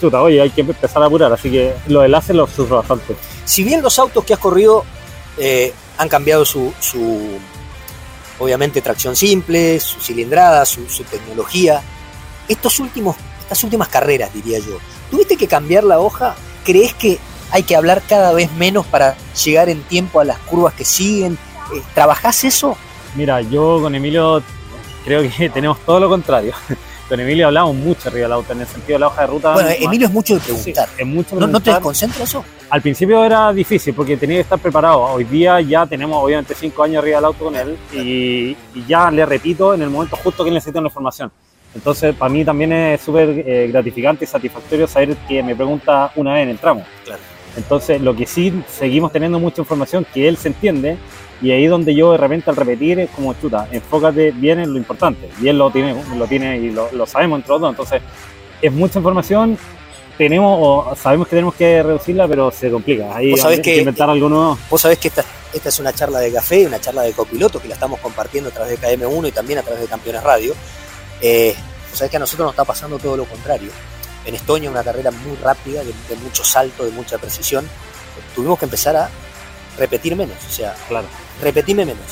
Chuta, 0.00 0.20
oye, 0.20 0.40
hay 0.40 0.50
que 0.50 0.60
empezar 0.60 1.02
a 1.02 1.06
apurar, 1.06 1.32
así 1.32 1.50
que 1.50 1.74
los 1.88 2.04
enlaces 2.04 2.36
los 2.36 2.50
sufro 2.50 2.76
bastante. 2.76 3.16
si 3.44 3.64
bien 3.64 3.82
los 3.82 3.98
autos 3.98 4.24
que 4.24 4.34
has 4.34 4.38
corrido 4.38 4.84
eh, 5.38 5.72
han 5.96 6.08
cambiado 6.08 6.44
su, 6.44 6.72
su, 6.80 7.38
obviamente, 8.38 8.82
tracción 8.82 9.16
simple, 9.16 9.80
su 9.80 10.00
cilindrada, 10.00 10.66
su, 10.66 10.86
su 10.88 11.04
tecnología, 11.04 11.82
estos 12.48 12.78
últimos, 12.80 13.16
estas 13.40 13.64
últimas 13.64 13.88
carreras, 13.88 14.32
diría 14.34 14.58
yo, 14.58 14.78
¿tuviste 15.10 15.36
que 15.36 15.46
cambiar 15.46 15.84
la 15.84 15.98
hoja? 15.98 16.34
¿Crees 16.64 16.94
que 16.94 17.18
hay 17.50 17.62
que 17.62 17.76
hablar 17.76 18.02
cada 18.06 18.32
vez 18.32 18.52
menos 18.52 18.86
para 18.86 19.16
llegar 19.44 19.68
en 19.68 19.82
tiempo 19.82 20.20
a 20.20 20.24
las 20.24 20.38
curvas 20.40 20.74
que 20.74 20.84
siguen? 20.84 21.38
Eh, 21.74 21.82
¿Trabajás 21.94 22.44
eso? 22.44 22.76
Mira, 23.14 23.40
yo 23.40 23.80
con 23.80 23.94
Emilio 23.94 24.42
creo 25.04 25.22
que 25.22 25.48
tenemos 25.54 25.78
todo 25.80 26.00
lo 26.00 26.08
contrario. 26.08 26.52
Con 27.08 27.20
Emilio 27.20 27.46
hablamos 27.46 27.76
mucho 27.76 28.08
arriba 28.08 28.24
del 28.24 28.32
auto, 28.32 28.52
en 28.52 28.60
el 28.62 28.66
sentido 28.66 28.96
de 28.96 28.98
la 29.00 29.06
hoja 29.06 29.20
de 29.20 29.26
ruta. 29.28 29.52
Bueno, 29.52 29.68
Emilio 29.78 30.08
es 30.08 30.12
mucho 30.12 30.34
de 30.34 30.40
sí, 30.40 30.46
preguntar. 30.46 30.88
es 30.98 31.06
mucho 31.06 31.36
¿No, 31.36 31.40
¿No 31.40 31.46
te 31.46 31.50
preguntar. 31.50 31.74
desconcentra 31.74 32.24
eso? 32.24 32.44
Al 32.68 32.82
principio 32.82 33.24
era 33.24 33.52
difícil 33.52 33.94
porque 33.94 34.16
tenía 34.16 34.38
que 34.38 34.40
estar 34.42 34.58
preparado. 34.58 35.02
Hoy 35.02 35.24
día 35.24 35.60
ya 35.60 35.86
tenemos 35.86 36.22
obviamente 36.22 36.54
cinco 36.54 36.82
años 36.82 36.98
arriba 37.02 37.18
del 37.18 37.24
auto 37.26 37.44
con 37.44 37.54
él 37.54 37.76
y, 37.92 38.56
y 38.74 38.86
ya 38.88 39.10
le 39.10 39.24
repito 39.24 39.72
en 39.74 39.82
el 39.82 39.90
momento 39.90 40.16
justo 40.16 40.44
que 40.44 40.50
necesito 40.50 40.80
una 40.80 40.88
información. 40.88 41.30
Entonces, 41.76 42.14
para 42.14 42.32
mí 42.32 42.44
también 42.44 42.72
es 42.72 43.00
súper 43.02 43.28
eh, 43.46 43.68
gratificante 43.70 44.24
y 44.24 44.28
satisfactorio 44.28 44.88
saber 44.88 45.14
que 45.28 45.42
me 45.42 45.54
pregunta 45.54 46.10
una 46.16 46.32
vez 46.34 46.42
en 46.44 46.48
el 46.48 46.58
tramo. 46.58 46.84
Claro. 47.04 47.20
Entonces, 47.56 48.00
lo 48.00 48.14
que 48.14 48.26
sí 48.26 48.52
seguimos 48.68 49.12
teniendo 49.12 49.38
mucha 49.38 49.62
información 49.62 50.06
que 50.12 50.28
él 50.28 50.36
se 50.36 50.48
entiende 50.48 50.96
y 51.42 51.50
ahí 51.50 51.66
donde 51.66 51.94
yo 51.94 52.12
de 52.12 52.18
repente 52.18 52.50
al 52.50 52.56
repetir 52.56 52.98
es 53.00 53.10
como 53.10 53.34
chuta, 53.34 53.66
enfócate 53.72 54.30
bien 54.32 54.60
en 54.60 54.72
lo 54.72 54.78
importante. 54.78 55.28
Y 55.40 55.48
él 55.48 55.58
lo 55.58 55.70
tiene, 55.70 55.94
lo 56.16 56.26
tiene 56.26 56.58
y 56.58 56.70
lo, 56.70 56.90
lo 56.92 57.06
sabemos 57.06 57.38
entre 57.38 57.50
los 57.52 57.60
dos. 57.60 57.70
Entonces, 57.70 58.02
es 58.62 58.72
mucha 58.72 58.98
información. 58.98 59.58
Tenemos 60.18 60.58
o 60.62 60.96
sabemos 60.96 61.26
que 61.28 61.36
tenemos 61.36 61.54
que 61.54 61.82
reducirla, 61.82 62.26
pero 62.26 62.50
se 62.50 62.70
complica. 62.70 63.14
Ahí 63.14 63.32
Vos 63.32 63.40
sabés 63.40 63.58
hay 63.58 63.62
que- 63.62 63.78
inventar 63.78 64.08
algo 64.08 64.28
nuevo. 64.30 64.58
Vos 64.70 64.80
sabés 64.80 64.98
que 64.98 65.08
esta, 65.08 65.22
esta 65.52 65.68
es 65.68 65.78
una 65.78 65.92
charla 65.92 66.20
de 66.20 66.32
café, 66.32 66.66
una 66.66 66.80
charla 66.80 67.02
de 67.02 67.12
copiloto 67.12 67.60
que 67.60 67.68
la 67.68 67.74
estamos 67.74 68.00
compartiendo 68.00 68.48
a 68.48 68.52
través 68.52 68.80
de 68.80 68.86
KM1 68.86 69.28
y 69.28 69.32
también 69.32 69.58
a 69.58 69.62
través 69.62 69.82
de 69.82 69.86
Campeones 69.88 70.22
Radio. 70.22 70.54
Eh, 71.20 71.54
vos 71.90 71.98
sabés 71.98 72.10
que 72.10 72.16
a 72.16 72.20
nosotros 72.20 72.46
nos 72.46 72.52
está 72.54 72.64
pasando 72.64 72.98
todo 72.98 73.14
lo 73.18 73.24
contrario. 73.26 73.68
En 74.26 74.34
Estonia, 74.34 74.70
una 74.70 74.82
carrera 74.84 75.10
muy 75.10 75.36
rápida, 75.36 75.82
de, 75.84 75.92
de 76.08 76.16
mucho 76.22 76.44
salto, 76.44 76.84
de 76.84 76.90
mucha 76.90 77.16
precisión, 77.18 77.66
tuvimos 78.34 78.58
que 78.58 78.64
empezar 78.66 78.96
a 78.96 79.08
repetir 79.78 80.14
menos. 80.16 80.36
O 80.48 80.52
sea, 80.52 80.74
Claro. 80.88 81.06
repetime 81.40 81.84
menos. 81.86 82.04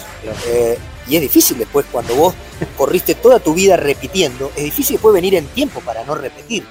Eh, 0.47 0.79
y 1.09 1.17
es 1.17 1.23
difícil 1.23 1.59
después, 1.59 1.85
cuando 1.91 2.15
vos 2.15 2.35
corriste 2.79 3.15
toda 3.17 3.39
tu 3.41 3.53
vida 3.55 3.77
repitiendo, 3.77 4.51
es 4.57 4.65
difícil 4.65 4.95
después 4.97 5.13
venir 5.13 5.35
en 5.35 5.47
tiempo 5.49 5.81
para 5.81 6.05
no 6.05 6.15
repetir. 6.15 6.65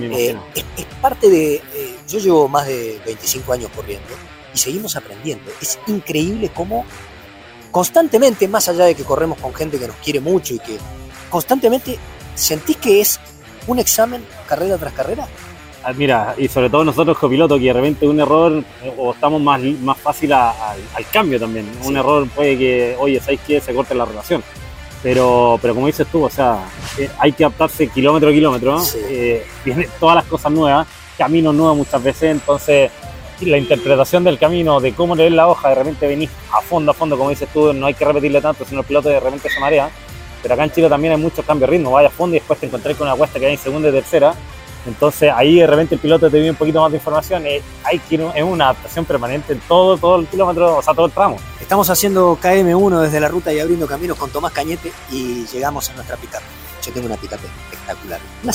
Eh, 0.00 0.36
es 0.76 0.84
parte 1.00 1.28
de. 1.30 1.54
eh, 1.74 1.96
yo 2.08 2.18
llevo 2.18 2.48
más 2.48 2.66
de 2.66 3.00
25 3.06 3.52
años 3.52 3.70
corriendo 3.74 4.08
y 4.54 4.58
seguimos 4.58 4.96
aprendiendo. 4.96 5.50
Es 5.62 5.78
increíble 5.86 6.50
cómo 6.54 6.84
constantemente, 7.70 8.48
más 8.48 8.68
allá 8.68 8.84
de 8.86 8.94
que 8.94 9.04
corremos 9.04 9.38
con 9.38 9.54
gente 9.54 9.78
que 9.78 9.86
nos 9.86 9.96
quiere 9.96 10.20
mucho 10.20 10.54
y 10.54 10.58
que 10.58 10.78
constantemente 11.30 11.98
sentís 12.34 12.76
que 12.78 13.00
es 13.00 13.20
un 13.66 13.78
examen 13.78 14.24
carrera 14.46 14.78
tras 14.78 14.92
carrera. 14.92 15.26
Ah, 15.84 15.92
Mira, 15.92 16.34
y 16.36 16.48
sobre 16.48 16.68
todo 16.70 16.84
nosotros 16.84 17.16
copilotos, 17.18 17.58
que 17.58 17.66
de 17.66 17.72
repente 17.72 18.06
un 18.06 18.18
error 18.20 18.62
o 18.96 19.12
estamos 19.12 19.40
más, 19.40 19.60
más 19.60 19.96
fácil 19.98 20.32
a- 20.32 20.50
al, 20.70 20.78
al 20.94 21.06
cambio 21.06 21.38
también. 21.38 21.66
Un 21.84 21.96
error 21.96 22.26
puede 22.34 22.58
que, 22.58 22.96
oye, 22.98 23.20
¿sabes 23.20 23.40
qué? 23.46 23.60
Se 23.60 23.72
corte 23.74 23.94
la 23.94 24.04
relación. 24.04 24.42
Pero, 25.02 25.58
pero 25.62 25.74
como 25.74 25.86
dices 25.86 26.06
tú, 26.10 26.24
o 26.24 26.30
sea, 26.30 26.58
eh, 26.98 27.08
hay 27.20 27.30
que 27.32 27.44
adaptarse 27.44 27.86
kilómetro 27.88 28.30
a 28.30 28.32
kilómetro. 28.32 28.80
Sí. 28.80 28.98
Eh, 29.08 29.46
vienen 29.64 29.88
todas 30.00 30.16
las 30.16 30.24
cosas 30.24 30.50
nuevas, 30.50 30.86
caminos 31.16 31.54
nuevos 31.54 31.76
muchas 31.76 32.02
veces, 32.02 32.32
entonces 32.32 32.90
la 33.42 33.56
interpretación 33.56 34.24
del 34.24 34.36
camino, 34.36 34.80
de 34.80 34.92
cómo 34.94 35.14
leer 35.14 35.30
la 35.30 35.46
hoja, 35.46 35.68
de 35.68 35.76
repente 35.76 36.08
venís 36.08 36.28
a 36.52 36.60
fondo, 36.60 36.90
a 36.90 36.94
fondo, 36.94 37.16
como 37.16 37.30
dices 37.30 37.48
tú, 37.54 37.72
no 37.72 37.86
hay 37.86 37.94
que 37.94 38.04
repetirle 38.04 38.40
tanto, 38.40 38.64
sino 38.64 38.80
el 38.80 38.86
piloto 38.86 39.08
de 39.08 39.20
repente 39.20 39.48
se 39.48 39.60
marea. 39.60 39.88
Pero 40.42 40.54
acá 40.54 40.64
en 40.64 40.72
Chile 40.72 40.88
también 40.88 41.14
hay 41.14 41.20
muchos 41.20 41.44
cambios 41.44 41.70
de 41.70 41.76
ritmo, 41.76 41.90
vaya 41.90 42.08
a 42.08 42.10
fondo 42.10 42.36
y 42.36 42.38
después 42.38 42.58
te 42.58 42.66
encontrás 42.66 42.96
con 42.96 43.06
una 43.06 43.16
cuesta 43.16 43.38
que 43.38 43.46
hay 43.46 43.54
en 43.54 43.58
segunda 43.58 43.88
y 43.88 43.92
tercera. 43.92 44.34
Entonces 44.86 45.30
ahí 45.34 45.58
de 45.58 45.66
repente 45.66 45.94
el 45.96 46.00
piloto 46.00 46.30
te 46.30 46.38
pide 46.38 46.50
un 46.50 46.56
poquito 46.56 46.80
más 46.80 46.90
de 46.90 46.98
información. 46.98 47.46
eh, 47.46 47.62
hay 47.84 47.98
que 47.98 48.14
en 48.14 48.44
una 48.44 48.66
adaptación 48.66 49.04
permanente 49.04 49.52
en 49.52 49.60
todo, 49.60 49.98
todo 49.98 50.16
el 50.16 50.26
kilómetro, 50.26 50.78
o 50.78 50.82
sea, 50.82 50.94
todo 50.94 51.06
el 51.06 51.12
tramo. 51.12 51.36
Estamos 51.60 51.90
haciendo 51.90 52.38
KM1 52.40 53.00
desde 53.00 53.20
la 53.20 53.28
ruta 53.28 53.52
y 53.52 53.60
abriendo 53.60 53.86
caminos 53.86 54.16
con 54.16 54.30
Tomás 54.30 54.52
Cañete 54.52 54.92
y 55.10 55.44
llegamos 55.46 55.90
a 55.90 55.94
nuestra 55.94 56.16
picape. 56.16 56.44
Yo 56.84 56.92
tengo 56.92 57.06
una 57.06 57.16
picape 57.16 57.46
espectacular. 57.70 58.20
Una 58.42 58.52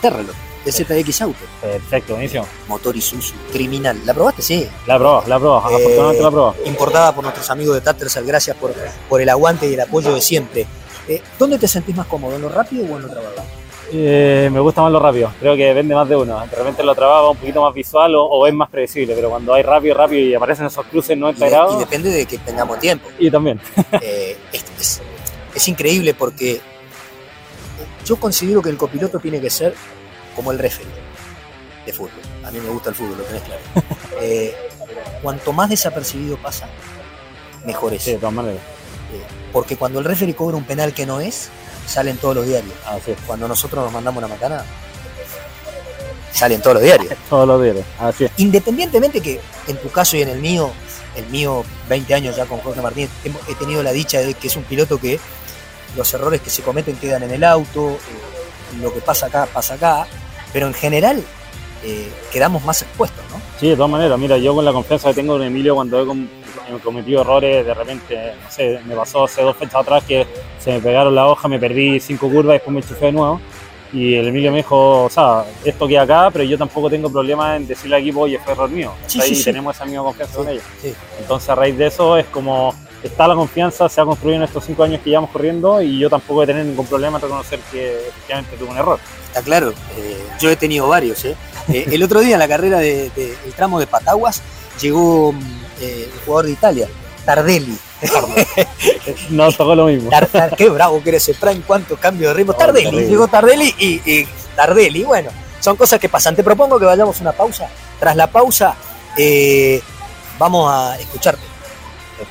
Terrelot 0.00 0.53
de 0.64 0.72
ZX 0.72 1.22
Auto. 1.22 1.38
Perfecto, 1.60 2.14
buenísimo. 2.14 2.46
Motor 2.68 2.96
Isuzu, 2.96 3.34
criminal. 3.52 4.00
¿La 4.04 4.14
probaste? 4.14 4.42
Sí. 4.42 4.66
La 4.86 4.98
probó, 4.98 5.22
la 5.26 5.38
probó, 5.38 5.58
Eh, 5.58 5.74
afortunadamente 5.74 6.22
la 6.22 6.30
probó. 6.30 6.54
Importada 6.66 7.14
por 7.14 7.22
nuestros 7.24 7.50
amigos 7.50 7.74
de 7.74 7.80
Tattersall. 7.82 8.24
Gracias 8.26 8.56
por, 8.56 8.72
por 9.08 9.20
el 9.20 9.28
aguante 9.28 9.68
y 9.68 9.74
el 9.74 9.80
apoyo 9.80 10.14
de 10.14 10.20
siempre. 10.20 10.66
Eh, 11.08 11.20
¿Dónde 11.38 11.58
te 11.58 11.68
sentís 11.68 11.94
más 11.94 12.06
cómodo? 12.06 12.36
¿En 12.36 12.42
lo 12.42 12.48
rápido 12.48 12.84
o 12.84 12.96
en 12.96 13.02
lo 13.02 13.08
trabajado? 13.08 13.44
Eh, 13.92 14.48
me 14.50 14.58
gusta 14.60 14.80
más 14.80 14.90
lo 14.90 14.98
rápido, 14.98 15.30
creo 15.38 15.54
que 15.54 15.66
depende 15.66 15.94
más 15.94 16.08
de 16.08 16.16
uno. 16.16 16.40
De 16.50 16.56
repente 16.56 16.82
lo 16.82 16.94
trabaja 16.94 17.28
un 17.28 17.36
poquito 17.36 17.62
más 17.62 17.72
visual 17.74 18.14
o, 18.16 18.24
o 18.24 18.46
es 18.46 18.54
más 18.54 18.68
predecible, 18.70 19.14
pero 19.14 19.28
cuando 19.28 19.52
hay 19.54 19.62
rápido, 19.62 19.94
rápido 19.94 20.20
y 20.26 20.34
aparecen 20.34 20.66
esos 20.66 20.84
cruces 20.86 21.16
90 21.16 21.44
Y, 21.44 21.46
y 21.46 21.50
grados, 21.50 21.78
depende 21.78 22.10
de 22.10 22.24
que 22.26 22.38
tengamos 22.38 22.80
tiempo. 22.80 23.08
y 23.18 23.30
también. 23.30 23.60
Eh, 24.00 24.36
es, 24.52 24.64
es- 24.80 25.02
es 25.54 25.68
increíble 25.68 26.14
porque 26.14 26.60
yo 28.04 28.16
considero 28.16 28.60
que 28.62 28.70
el 28.70 28.76
copiloto 28.76 29.18
tiene 29.18 29.40
que 29.40 29.50
ser 29.50 29.74
como 30.34 30.52
el 30.52 30.58
referee 30.58 30.92
de 31.86 31.92
fútbol. 31.92 32.20
A 32.44 32.50
mí 32.50 32.60
me 32.60 32.68
gusta 32.68 32.90
el 32.90 32.94
fútbol, 32.94 33.18
lo 33.18 33.24
tenés 33.24 33.42
claro. 33.42 33.60
Eh, 34.20 34.54
cuanto 35.22 35.52
más 35.52 35.68
desapercibido 35.68 36.36
pasa, 36.36 36.68
mejor 37.66 37.92
es. 37.94 38.02
Sí, 38.02 38.12
de 38.12 38.18
todas 38.18 38.34
maneras. 38.34 38.60
Eh, 39.12 39.22
porque 39.52 39.76
cuando 39.76 39.98
el 39.98 40.04
referee 40.04 40.34
cobra 40.34 40.56
un 40.56 40.64
penal 40.64 40.94
que 40.94 41.04
no 41.04 41.20
es, 41.20 41.48
salen 41.86 42.16
todos 42.16 42.36
los 42.36 42.46
diarios. 42.46 42.74
Así 42.86 43.10
es, 43.10 43.18
Cuando 43.26 43.48
nosotros 43.48 43.84
nos 43.84 43.92
mandamos 43.92 44.18
una 44.18 44.28
macana, 44.28 44.64
salen 46.32 46.62
todos 46.62 46.74
los 46.74 46.82
diarios. 46.84 47.14
todos 47.28 47.46
los. 47.46 47.84
Así 47.98 48.24
es. 48.24 48.30
Independientemente 48.36 49.20
que 49.20 49.40
en 49.66 49.76
tu 49.78 49.90
caso 49.90 50.16
y 50.16 50.22
en 50.22 50.28
el 50.28 50.40
mío, 50.40 50.70
el 51.16 51.26
mío 51.26 51.64
20 51.88 52.14
años 52.14 52.36
ya 52.36 52.46
con 52.46 52.60
Jorge 52.60 52.80
Martínez, 52.80 53.10
he 53.48 53.54
tenido 53.56 53.82
la 53.82 53.92
dicha 53.92 54.20
de 54.20 54.34
que 54.34 54.46
es 54.46 54.56
un 54.56 54.64
piloto 54.64 54.98
que 54.98 55.18
los 55.96 56.12
errores 56.14 56.40
que 56.40 56.50
se 56.50 56.62
cometen 56.62 56.96
quedan 56.96 57.22
en 57.24 57.30
el 57.30 57.44
auto, 57.44 57.90
eh, 57.90 58.76
lo 58.80 58.92
que 58.92 59.00
pasa 59.00 59.26
acá, 59.26 59.46
pasa 59.46 59.74
acá, 59.74 60.06
pero 60.54 60.66
en 60.68 60.72
general 60.74 61.22
eh, 61.84 62.08
quedamos 62.32 62.64
más 62.64 62.80
expuestos, 62.80 63.22
¿no? 63.30 63.38
Sí, 63.60 63.68
de 63.68 63.76
todas 63.76 63.90
maneras, 63.90 64.18
mira, 64.18 64.38
yo 64.38 64.54
con 64.54 64.64
la 64.64 64.72
confianza 64.72 65.08
que 65.10 65.14
tengo 65.16 65.36
en 65.36 65.42
Emilio 65.42 65.74
cuando 65.74 66.00
he, 66.02 66.06
com- 66.06 66.26
he 66.74 66.78
cometido 66.80 67.20
errores, 67.20 67.66
de 67.66 67.74
repente, 67.74 68.32
no 68.42 68.50
sé, 68.50 68.80
me 68.86 68.94
pasó 68.96 69.24
hace 69.24 69.42
dos 69.42 69.54
fechas 69.56 69.74
atrás 69.82 70.02
que 70.04 70.26
se 70.58 70.72
me 70.72 70.80
pegaron 70.80 71.14
la 71.14 71.26
hoja, 71.26 71.46
me 71.48 71.58
perdí 71.58 72.00
cinco 72.00 72.30
curvas 72.30 72.52
y 72.54 72.58
después 72.58 72.72
me 72.74 72.80
enchufé 72.80 73.06
de 73.06 73.12
nuevo. 73.12 73.40
Y 73.92 74.14
el 74.16 74.26
Emilio 74.28 74.50
me 74.50 74.56
dijo, 74.58 75.04
o 75.04 75.10
sea, 75.10 75.44
esto 75.64 75.86
queda 75.86 76.02
acá, 76.02 76.30
pero 76.32 76.42
yo 76.44 76.58
tampoco 76.58 76.90
tengo 76.90 77.10
problema 77.12 77.54
en 77.54 77.66
decirle 77.66 77.96
al 77.96 78.02
equipo, 78.02 78.20
oye, 78.22 78.38
fue 78.40 78.52
error 78.54 78.68
mío. 78.70 78.92
Sí, 79.06 79.20
Ahí 79.20 79.28
sí, 79.28 79.34
sí. 79.36 79.44
tenemos 79.44 79.76
esa 79.76 79.84
misma 79.84 80.02
confianza 80.02 80.36
con 80.36 80.48
ellos. 80.48 80.64
sí. 80.82 80.92
Entonces, 81.20 81.48
a 81.50 81.54
raíz 81.54 81.76
de 81.78 81.86
eso, 81.86 82.16
es 82.16 82.26
como 82.26 82.74
está 83.08 83.28
la 83.28 83.34
confianza, 83.34 83.88
se 83.88 84.00
ha 84.00 84.04
construido 84.04 84.36
en 84.38 84.42
estos 84.44 84.64
cinco 84.64 84.82
años 84.84 85.00
que 85.02 85.10
llevamos 85.10 85.30
corriendo 85.30 85.80
y 85.82 85.98
yo 85.98 86.08
tampoco 86.10 86.34
voy 86.34 86.44
a 86.44 86.46
tener 86.46 86.64
ningún 86.64 86.86
problema 86.86 87.18
en 87.18 87.22
reconocer 87.22 87.58
que 87.70 88.08
efectivamente 88.08 88.56
tuve 88.56 88.70
un 88.70 88.76
error. 88.78 88.98
Está 89.26 89.42
claro, 89.42 89.72
eh, 89.96 90.24
yo 90.40 90.50
he 90.50 90.56
tenido 90.56 90.88
varios. 90.88 91.24
¿eh? 91.24 91.36
Eh, 91.68 91.86
el 91.92 92.02
otro 92.02 92.20
día 92.20 92.34
en 92.34 92.38
la 92.38 92.48
carrera 92.48 92.78
del 92.78 93.12
de, 93.14 93.36
el 93.44 93.52
tramo 93.54 93.78
de 93.80 93.86
Pataguas 93.86 94.42
llegó 94.80 95.32
mm, 95.32 95.40
eh, 95.80 96.10
el 96.12 96.20
jugador 96.24 96.46
de 96.46 96.52
Italia, 96.52 96.88
Tardelli. 97.24 97.76
Nos 99.30 99.56
tocó 99.56 99.74
lo 99.74 99.86
mismo. 99.86 100.10
Tar- 100.10 100.26
tar- 100.28 100.56
qué 100.56 100.68
bravo 100.68 101.02
que 101.02 101.10
eres, 101.10 101.28
en 101.28 101.62
cuánto 101.62 101.96
cambio 101.96 102.28
de 102.28 102.34
ritmo. 102.34 102.52
Tardelli, 102.54 102.84
terrible. 102.86 103.08
llegó 103.08 103.28
Tardelli 103.28 103.74
y, 103.78 103.86
y 104.10 104.28
Tardelli, 104.56 105.04
bueno, 105.04 105.30
son 105.60 105.76
cosas 105.76 105.98
que 105.98 106.08
pasan. 106.08 106.36
Te 106.36 106.44
propongo 106.44 106.78
que 106.78 106.84
vayamos 106.84 107.18
a 107.18 107.20
una 107.22 107.32
pausa. 107.32 107.68
Tras 107.98 108.14
la 108.16 108.26
pausa, 108.28 108.76
vamos 110.38 110.70
a 110.72 110.98
escucharte. 110.98 111.53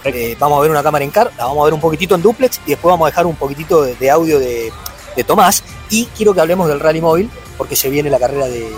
Eh, 0.05 0.35
vamos 0.39 0.59
a 0.59 0.61
ver 0.61 0.71
una 0.71 0.83
cámara 0.83 1.03
en 1.03 1.11
car, 1.11 1.31
la 1.37 1.45
vamos 1.45 1.61
a 1.61 1.65
ver 1.65 1.73
un 1.73 1.81
poquitito 1.81 2.15
en 2.15 2.21
duplex 2.21 2.61
y 2.65 2.71
después 2.71 2.91
vamos 2.91 3.05
a 3.05 3.09
dejar 3.09 3.25
un 3.25 3.35
poquitito 3.35 3.81
de, 3.81 3.95
de 3.95 4.09
audio 4.09 4.39
de, 4.39 4.71
de 5.15 5.23
Tomás. 5.23 5.63
Y 5.89 6.05
quiero 6.07 6.33
que 6.33 6.41
hablemos 6.41 6.67
del 6.67 6.79
rally 6.79 7.01
móvil 7.01 7.29
porque 7.57 7.75
se 7.75 7.89
viene 7.89 8.09
la 8.09 8.19
carrera 8.19 8.47
de, 8.47 8.71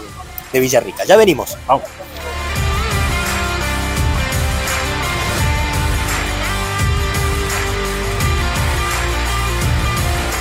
de 0.52 0.60
Villarrica. 0.60 1.06
Ya 1.06 1.16
venimos. 1.16 1.58
Vamos. 1.68 1.84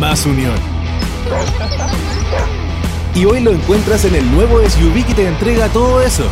Más 0.00 0.24
unión. 0.24 0.54
Y 3.14 3.26
hoy 3.26 3.40
lo 3.40 3.50
encuentras 3.50 4.06
en 4.06 4.14
el 4.14 4.32
nuevo 4.32 4.58
SUV 4.66 5.04
que 5.04 5.12
te 5.12 5.28
entrega 5.28 5.68
todo 5.68 6.00
eso. 6.00 6.24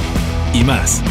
Y 0.54 0.64
más. 0.64 1.02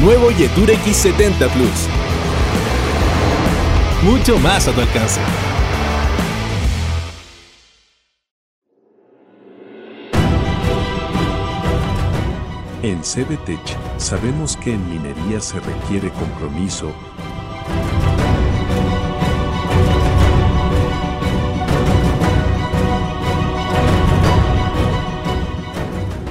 Nuevo 0.00 0.30
Yetur 0.30 0.70
X70 0.70 1.48
Plus. 1.48 1.88
Mucho 4.04 4.38
más 4.38 4.68
a 4.68 4.72
tu 4.72 4.80
alcance. 4.82 5.20
En 12.82 13.00
CBTech 13.00 13.76
sabemos 13.98 14.56
que 14.56 14.74
en 14.74 14.88
minería 14.88 15.40
se 15.40 15.60
requiere 15.60 16.10
compromiso, 16.10 16.94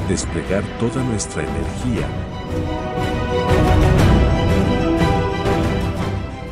desplegar 0.10 0.64
toda 0.80 1.04
nuestra 1.04 1.44
energía, 1.44 2.08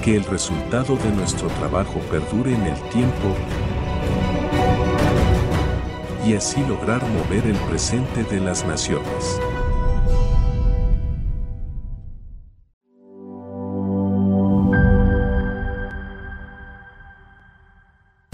que 0.04 0.16
el 0.16 0.24
resultado 0.26 0.96
de 0.96 1.10
nuestro 1.10 1.48
trabajo 1.48 2.00
perdure 2.12 2.54
en 2.54 2.62
el 2.62 2.80
tiempo 2.90 3.36
y 6.24 6.36
así 6.36 6.64
lograr 6.68 7.02
mover 7.10 7.48
el 7.48 7.58
presente 7.68 8.24
de 8.24 8.40
las 8.40 8.64
naciones. 8.64 9.40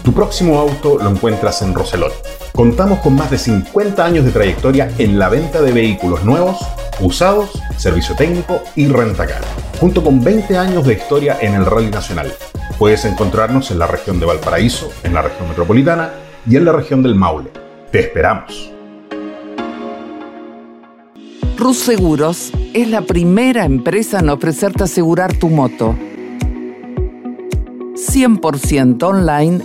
Tu 0.04 0.12
próximo 0.12 0.58
auto 0.58 0.98
lo 0.98 1.08
encuentras 1.08 1.62
en 1.62 1.72
Roselot. 1.72 2.12
Contamos 2.52 2.98
con 2.98 3.14
más 3.14 3.30
de 3.30 3.38
50 3.38 4.04
años 4.04 4.26
de 4.26 4.32
trayectoria 4.32 4.92
en 4.98 5.18
la 5.18 5.30
venta 5.30 5.62
de 5.62 5.72
vehículos 5.72 6.22
nuevos, 6.24 6.58
usados, 7.00 7.58
servicio 7.78 8.14
técnico 8.14 8.60
y 8.76 8.86
rentacar, 8.86 9.40
junto 9.80 10.04
con 10.04 10.22
20 10.22 10.58
años 10.58 10.86
de 10.86 10.92
historia 10.92 11.38
en 11.40 11.54
el 11.54 11.64
rally 11.64 11.90
nacional. 11.90 12.30
Puedes 12.78 13.06
encontrarnos 13.06 13.70
en 13.70 13.78
la 13.78 13.86
región 13.86 14.20
de 14.20 14.26
Valparaíso, 14.26 14.92
en 15.04 15.14
la 15.14 15.22
región 15.22 15.48
metropolitana 15.48 16.12
y 16.46 16.56
en 16.56 16.66
la 16.66 16.72
región 16.72 17.02
del 17.02 17.14
Maule. 17.14 17.50
Te 17.90 18.00
esperamos. 18.00 18.70
Rus 21.56 21.78
Seguros 21.78 22.52
es 22.74 22.88
la 22.88 23.00
primera 23.00 23.64
empresa 23.64 24.18
en 24.18 24.28
ofrecerte 24.28 24.84
asegurar 24.84 25.32
tu 25.38 25.48
moto. 25.48 25.96
100% 27.94 29.02
online 29.02 29.64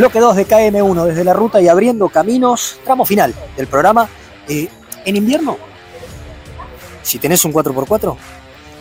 Bloque 0.00 0.18
2 0.18 0.34
de 0.34 0.48
KM1 0.48 1.04
desde 1.04 1.24
la 1.24 1.34
ruta 1.34 1.60
y 1.60 1.68
abriendo 1.68 2.08
caminos, 2.08 2.78
tramo 2.86 3.04
final 3.04 3.34
del 3.54 3.66
programa. 3.66 4.08
Eh, 4.48 4.66
en 5.04 5.14
invierno, 5.14 5.58
si 7.02 7.18
tenés 7.18 7.44
un 7.44 7.52
4x4, 7.52 8.16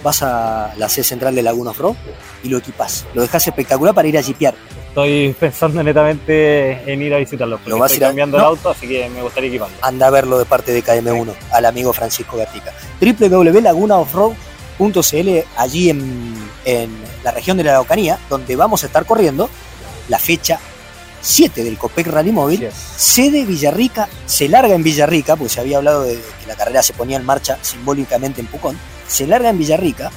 vas 0.02 0.24
a 0.24 0.72
la 0.78 0.88
C 0.88 1.04
central 1.04 1.36
de 1.36 1.44
Laguna 1.44 1.72
Off-Road 1.72 1.98
y 2.42 2.48
lo 2.48 2.58
equipas. 2.60 3.06
Lo 3.14 3.22
dejas 3.22 3.46
espectacular 3.46 3.94
para 3.94 4.08
ir 4.08 4.18
a 4.18 4.24
jipear. 4.24 4.56
Estoy 4.88 5.34
pensando 5.40 5.84
netamente 5.84 6.90
en 6.90 7.02
ir 7.02 7.14
a 7.14 7.18
visitarlo. 7.18 7.60
Lo 7.66 7.78
vas 7.78 7.92
a 7.92 7.96
estoy 7.96 7.98
ir 7.98 8.06
a- 8.06 8.08
cambiando 8.12 8.38
no. 8.38 8.44
el 8.44 8.48
auto, 8.52 8.70
así 8.70 8.88
que 8.88 9.10
me 9.10 9.22
gustaría 9.22 9.50
equiparlo. 9.50 9.76
Anda 9.82 10.08
a 10.08 10.12
verlo 10.12 10.40
de 10.40 10.46
parte 10.46 10.72
de 10.72 10.82
KM1 10.82 11.34
al 11.52 11.66
amigo 11.66 11.92
Francisco 11.92 12.38
Gatica. 12.38 12.72
www.lagunaoffroad.cl 13.02 15.30
allí 15.58 15.90
en, 15.90 16.34
en 16.64 16.98
la 17.26 17.32
región 17.32 17.58
de 17.58 17.66
la 17.66 17.72
Araucanía, 17.72 18.18
donde 18.30 18.56
vamos 18.56 18.84
a 18.84 18.86
estar 18.86 19.06
corriendo 19.06 19.50
la 20.08 20.18
fecha 20.18 20.62
7 21.22 21.64
del 21.64 21.78
Copec 21.78 22.08
Rally 22.08 22.32
Móvil. 22.32 22.70
Sede 22.98 23.46
Villarrica, 23.46 24.08
se 24.26 24.48
larga 24.48 24.74
en 24.76 24.84
Villarrica, 24.84 25.36
porque 25.36 25.54
se 25.54 25.60
había 25.60 25.78
hablado 25.78 26.04
de 26.04 26.16
que 26.16 26.48
la 26.48 26.56
carrera 26.56 26.82
se 26.84 26.94
ponía 26.94 27.18
en 27.18 27.26
marcha 27.26 27.58
simbólicamente 27.62 28.42
en 28.42 28.48
Pucón. 28.48 28.78
Se 29.08 29.28
larga 29.28 29.50
en 29.50 29.58
Villarrica, 29.58 30.12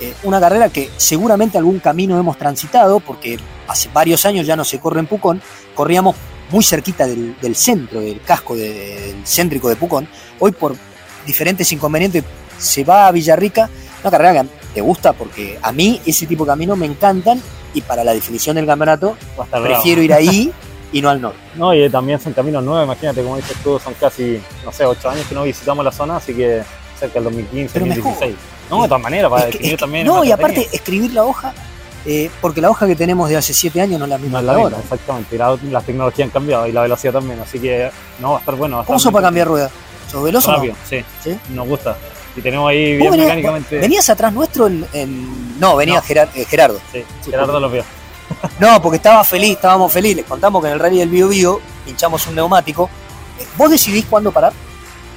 eh, 0.00 0.14
una 0.24 0.40
carrera 0.40 0.68
que 0.68 0.90
seguramente 0.96 1.58
algún 1.58 1.78
camino 1.78 2.18
hemos 2.18 2.36
transitado, 2.38 3.00
porque 3.00 3.38
hace 3.68 3.88
varios 3.92 4.24
años 4.26 4.46
ya 4.46 4.56
no 4.56 4.64
se 4.64 4.78
corre 4.80 5.00
en 5.00 5.06
Pucón, 5.06 5.40
corríamos 5.74 6.16
muy 6.50 6.62
cerquita 6.64 7.06
del, 7.06 7.36
del 7.40 7.56
centro, 7.56 8.00
del 8.00 8.20
casco 8.20 8.54
de- 8.56 8.72
del 9.14 9.26
céntrico 9.26 9.68
de 9.68 9.76
Pucón. 9.76 10.06
Hoy 10.38 10.52
por 10.52 10.76
diferentes 11.26 11.70
inconvenientes 11.72 12.24
se 12.58 12.84
va 12.84 13.06
a 13.06 13.12
Villarrica, 13.12 13.70
una 14.02 14.10
carrera 14.10 14.42
que 14.42 14.48
te 14.74 14.80
gusta 14.80 15.12
porque 15.12 15.58
a 15.62 15.72
mí 15.72 16.00
ese 16.04 16.26
tipo 16.26 16.44
de 16.44 16.48
caminos 16.50 16.76
me 16.76 16.86
encantan 16.86 17.40
y 17.74 17.80
para 17.80 18.04
la 18.04 18.12
definición 18.14 18.56
del 18.56 18.66
campeonato 18.66 19.16
prefiero 19.50 20.02
ir 20.02 20.12
ahí 20.12 20.52
y 20.92 21.00
no 21.00 21.08
al 21.10 21.20
norte. 21.20 21.38
No, 21.54 21.74
y 21.74 21.88
también 21.90 22.18
son 22.20 22.32
caminos 22.32 22.62
nuevos, 22.64 22.84
imagínate, 22.84 23.22
como 23.22 23.36
dices 23.36 23.56
tú, 23.62 23.78
son 23.78 23.94
casi, 23.94 24.40
no 24.64 24.72
sé, 24.72 24.84
8 24.86 25.10
años 25.10 25.26
que 25.26 25.34
no 25.34 25.42
visitamos 25.44 25.84
la 25.84 25.92
zona, 25.92 26.16
así 26.16 26.32
que 26.34 26.62
cerca 26.98 27.14
del 27.14 27.24
2015, 27.24 27.72
Pero 27.74 27.86
mejor. 27.86 28.02
2016. 28.04 28.36
No, 28.70 28.82
de 28.82 28.88
todas 28.88 29.02
maneras, 29.02 29.30
para 29.30 29.42
Es 29.42 29.46
que- 29.46 29.52
definir 29.52 29.72
es 29.74 29.76
que- 29.78 29.80
también. 29.80 30.06
no, 30.06 30.24
y 30.24 30.32
aparte 30.32 30.68
escribir 30.72 31.12
la 31.12 31.24
hoja, 31.24 31.52
eh, 32.06 32.30
porque 32.40 32.60
la 32.60 32.70
hoja 32.70 32.86
que 32.86 32.96
tenemos 32.96 33.28
de 33.28 33.36
hace 33.36 33.52
7 33.54 33.80
años 33.80 33.98
no 33.98 34.06
es 34.06 34.10
la 34.10 34.18
misma 34.18 34.40
No 34.40 34.40
es 34.40 34.44
la 34.46 34.52
ahora. 34.62 34.76
misma, 34.78 34.82
exactamente. 34.94 35.38
la- 35.38 35.58
las 35.70 35.84
tecnologías 35.84 36.26
han 36.26 36.32
cambiado 36.32 36.66
y 36.66 36.72
la 36.72 36.82
velocidad 36.82 37.12
también, 37.12 37.38
así 37.40 37.58
que 37.58 37.90
no, 38.18 38.30
va 38.32 38.36
a 38.36 38.40
estar 38.40 38.54
bueno. 38.54 38.76
va 38.76 38.82
a 38.82 38.86
¿Cómo 38.86 38.96
estar 38.96 39.10
sos 39.10 39.12
para 39.12 39.26
cambiar 39.26 39.48
ruedas? 39.48 39.70
¿Sos 40.10 40.22
veloz 40.22 40.46
o 40.46 40.50
no? 40.52 40.56
Rápido, 40.56 40.74
sí. 40.88 41.04
Nos 41.50 41.68
gusta. 41.68 41.96
Y 42.36 42.40
tenemos 42.40 42.68
ahí 42.70 42.92
¿Vos 42.92 42.98
bien 42.98 43.10
venías, 43.10 43.26
mecánicamente. 43.28 43.78
venías 43.78 44.08
atrás 44.10 44.32
nuestro 44.32 44.66
en, 44.66 45.58
No, 45.60 45.76
venía 45.76 45.96
No. 45.96 46.02
Gerar- 46.02 46.30
eh, 46.34 46.44
Gerardo. 46.48 46.80
Sí, 46.90 47.04
Gerardo 47.24 47.60
lo 47.60 47.68
vio. 47.70 47.84
No, 48.58 48.80
porque 48.80 48.96
estaba 48.96 49.22
feliz, 49.24 49.52
estábamos 49.52 49.92
felices. 49.92 50.16
Les 50.18 50.26
contamos 50.26 50.62
que 50.62 50.68
en 50.68 50.74
el 50.74 50.80
rally 50.80 50.98
del 50.98 51.08
Bio 51.10 51.28
Bio 51.28 51.60
pinchamos 51.84 52.26
un 52.26 52.34
neumático. 52.34 52.88
Eh, 53.38 53.46
¿Vos 53.56 53.70
decidís 53.70 54.06
cuándo 54.06 54.32
parar? 54.32 54.52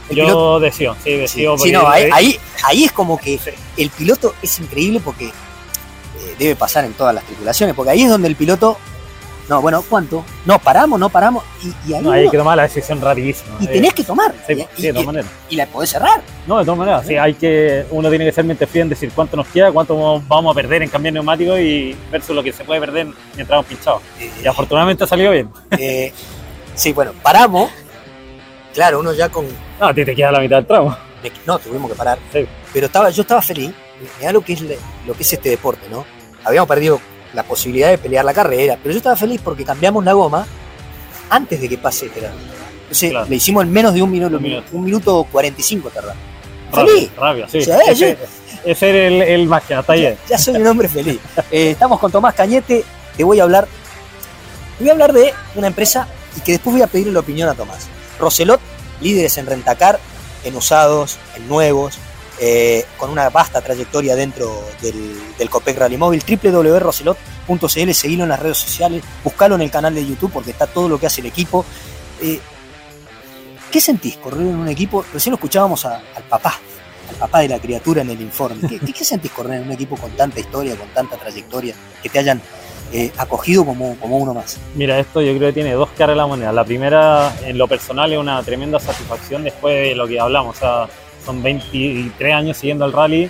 El 0.10 0.18
Yo 0.18 0.26
piloto- 0.26 0.60
decido, 0.60 0.96
sí, 1.04 1.12
decido. 1.14 1.58
Sí, 1.58 1.60
porque- 1.60 1.72
no, 1.72 1.88
ahí, 1.88 2.10
ahí, 2.14 2.40
ahí 2.64 2.84
es 2.84 2.92
como 2.92 3.18
que 3.18 3.40
el 3.78 3.90
piloto 3.90 4.36
es 4.42 4.60
increíble 4.60 5.00
porque 5.04 5.28
eh, 5.28 6.36
debe 6.38 6.56
pasar 6.56 6.86
en 6.86 6.94
todas 6.94 7.16
las 7.16 7.24
tripulaciones, 7.24 7.76
porque 7.76 7.92
ahí 7.92 8.04
es 8.04 8.10
donde 8.10 8.28
el 8.28 8.36
piloto, 8.36 8.78
no, 9.50 9.62
bueno, 9.62 9.84
¿cuánto? 9.88 10.26
No, 10.46 10.58
paramos, 10.60 11.00
no 11.00 11.10
paramos, 11.10 11.44
y, 11.64 11.68
y 11.90 11.94
ahí 11.94 12.02
No, 12.04 12.12
hay 12.12 12.24
uno- 12.24 12.32
que 12.32 12.38
tomar 12.38 12.58
la 12.58 12.64
decisión 12.64 13.00
rapidísima. 13.02 13.58
y 13.60 13.66
Eh, 13.66 13.68
tenés 13.68 13.94
que 13.94 14.04
tomar, 14.04 14.34
Sí, 14.48 14.54
y, 14.54 14.66
sí, 14.76 14.82
de 14.88 14.92
todas 14.94 15.06
maneras. 15.06 15.30
y 15.50 15.56
la 15.56 15.66
podés 15.68 15.90
cerrar. 15.92 16.22
No, 16.48 16.58
de 16.60 16.66
todas 16.66 16.78
maneras, 16.80 17.06
sí, 17.06 17.16
hay 17.16 17.34
que, 17.36 17.86
uno 17.92 18.10
tiene 18.10 18.26
que 18.26 18.32
ser 18.32 18.44
mente 18.46 18.66
fría 18.68 18.82
en 18.84 18.90
decir 18.90 19.12
cuánto 19.14 19.38
nos 19.38 19.48
queda, 19.48 19.72
cuánto 19.72 20.22
vamos 20.28 20.52
a 20.52 20.56
perder 20.56 20.82
en 20.84 20.90
cambiar 20.90 21.14
neumáticos 21.14 21.60
y 21.60 21.96
versus 22.12 22.36
lo 22.36 22.42
que 22.44 22.52
se 22.52 22.64
puede 22.64 22.80
perder 22.80 23.06
mientras 23.36 23.50
vamos 23.50 23.66
pinchados. 23.68 24.02
Y 24.44 24.48
afortunadamente 24.48 25.04
ha 25.04 25.08
salido 25.08 25.32
bien. 25.32 25.50
Eh, 25.78 26.12
sí, 26.74 26.92
bueno, 26.94 27.12
paramos, 27.22 27.70
claro, 28.74 29.00
uno 29.00 29.14
ya 29.14 29.30
con... 29.30 29.46
No, 29.80 29.88
a 29.88 29.94
ti 29.94 30.04
te 30.06 30.16
queda 30.16 30.32
la 30.32 30.40
mitad 30.40 30.58
del 30.58 30.66
tramo. 30.66 30.96
me- 31.24 31.32
No, 31.46 31.60
tuvimos 31.60 31.90
que 31.92 31.96
parar, 31.98 32.18
pero 32.74 32.86
estaba, 32.88 33.10
yo 33.10 33.22
estaba 33.22 33.42
feliz, 33.42 33.72
mirá 34.20 34.32
lo 34.32 34.42
que, 34.42 34.54
es, 34.54 34.62
lo 34.62 35.14
que 35.14 35.22
es 35.24 35.34
este 35.34 35.50
deporte, 35.50 35.88
¿no? 35.90 36.06
Habíamos 36.44 36.68
perdido 36.68 37.00
la 37.36 37.44
posibilidad 37.44 37.90
de 37.90 37.98
pelear 37.98 38.24
la 38.26 38.34
carrera, 38.34 38.78
pero 38.82 38.92
yo 38.94 38.98
estaba 38.98 39.16
feliz 39.16 39.42
porque 39.44 39.64
cambiamos 39.64 40.04
la 40.04 40.14
goma 40.14 40.46
antes 41.30 41.60
de 41.62 41.70
que 41.70 41.78
pase 41.78 42.10
Gerardo. 42.10 42.38
Entonces 42.84 43.14
le 43.30 43.36
hicimos 43.36 43.64
en 43.64 43.72
menos 43.72 43.94
de 43.94 44.02
un 44.02 44.12
minuto, 44.12 44.40
un 44.72 44.84
minuto, 44.84 45.28
45 45.32 45.90
tardamos. 45.90 46.22
¡Feliz! 46.74 47.10
Rabia, 47.18 47.48
sí. 47.50 47.62
Yo- 47.62 47.74
ese 48.66 48.90
era 48.90 49.08
el, 49.08 49.22
el 49.22 49.48
magia, 49.48 49.80
está 49.82 49.94
bien. 49.94 50.18
Ya 50.28 50.38
soy 50.40 50.56
un 50.56 50.66
hombre 50.68 50.88
feliz. 50.90 51.20
Eh, 51.52 51.72
estamos 51.72 52.00
con 52.00 52.12
Tomás 52.12 52.34
Cañete, 52.34 52.84
te 53.16 53.24
voy 53.24 53.40
a 53.40 53.44
hablar. 53.44 53.68
te 54.78 54.84
voy 54.84 54.90
a 54.90 54.94
hablar 54.94 55.14
de 55.14 55.34
una 55.56 55.68
empresa 55.68 56.08
y 56.36 56.42
que 56.42 56.54
después 56.54 56.74
voy 56.74 56.82
a 56.82 56.88
pedirle 56.88 57.14
la 57.14 57.20
opinión 57.20 57.48
a 57.50 57.54
Tomás. 57.54 57.88
Roselot, 58.20 58.60
líderes 59.02 59.38
en 59.38 59.46
rentacar, 59.46 60.00
en 60.44 60.56
usados, 60.56 61.18
en 61.36 61.48
nuevos, 61.48 62.00
eh, 62.40 62.86
con 62.98 63.10
una 63.10 63.30
vasta 63.30 63.62
trayectoria 63.62 64.16
dentro 64.16 64.64
del, 64.82 65.16
del 65.38 65.50
Copec 65.50 65.78
Rally 65.78 65.98
Móvil, 65.98 66.22
www.roselot.cl, 66.28 67.92
seguilo 67.94 68.24
en 68.24 68.30
las 68.30 68.40
redes 68.40 68.58
sociales, 68.58 69.04
buscalo 69.24 69.56
en 69.56 69.62
el 69.62 69.72
canal 69.72 69.94
de 69.96 70.06
YouTube 70.06 70.32
porque 70.32 70.52
está 70.52 70.68
todo 70.68 70.90
lo 70.90 71.00
que 71.00 71.08
hace 71.08 71.22
el 71.22 71.28
equipo. 71.28 71.66
Eh, 72.22 72.40
¿Qué 73.72 73.82
sentís 73.82 74.18
correr 74.18 74.42
en 74.42 74.56
un 74.56 74.68
equipo? 74.70 75.04
Recién 75.14 75.34
escuchábamos 75.34 75.86
a- 75.86 76.02
al 76.16 76.24
papá, 76.30 76.60
al 77.10 77.16
papá 77.18 77.40
de 77.40 77.50
la 77.50 77.60
criatura 77.60 78.02
en 78.02 78.10
el 78.10 78.22
informe. 78.22 78.68
¿Qué, 78.68 79.04
sentís 79.04 79.32
correr 79.32 79.60
en 79.62 79.68
un 79.68 79.72
equipo 79.74 79.98
con 79.98 80.12
tanta 80.12 80.40
historia, 80.40 80.76
con 80.78 80.88
tanta 80.90 81.18
trayectoria, 81.18 81.76
que 82.02 82.10
te 82.10 82.20
hayan 82.20 82.42
eh, 82.94 83.12
acogido 83.18 83.66
como, 83.66 83.96
como 83.98 84.18
uno 84.18 84.34
más? 84.34 84.58
Mira, 84.76 84.98
esto 85.00 85.22
yo 85.22 85.36
creo 85.36 85.50
que 85.50 85.54
tiene 85.54 85.74
dos 85.74 85.90
caras 85.98 86.14
de 86.14 86.18
la 86.18 86.28
moneda. 86.28 86.54
La 86.54 86.64
primera, 86.64 87.36
en 87.44 87.58
lo 87.58 87.68
personal, 87.68 88.12
es 88.14 88.18
una 88.20 88.42
tremenda 88.44 88.80
satisfacción 88.80 89.44
después 89.44 89.76
de 89.90 89.96
lo 89.96 90.08
que 90.08 90.20
hablamos. 90.20 90.56
Son 91.26 91.42
23 91.42 92.34
años 92.34 92.58
siguiendo 92.58 92.86
el 92.86 92.94
rally 92.94 93.30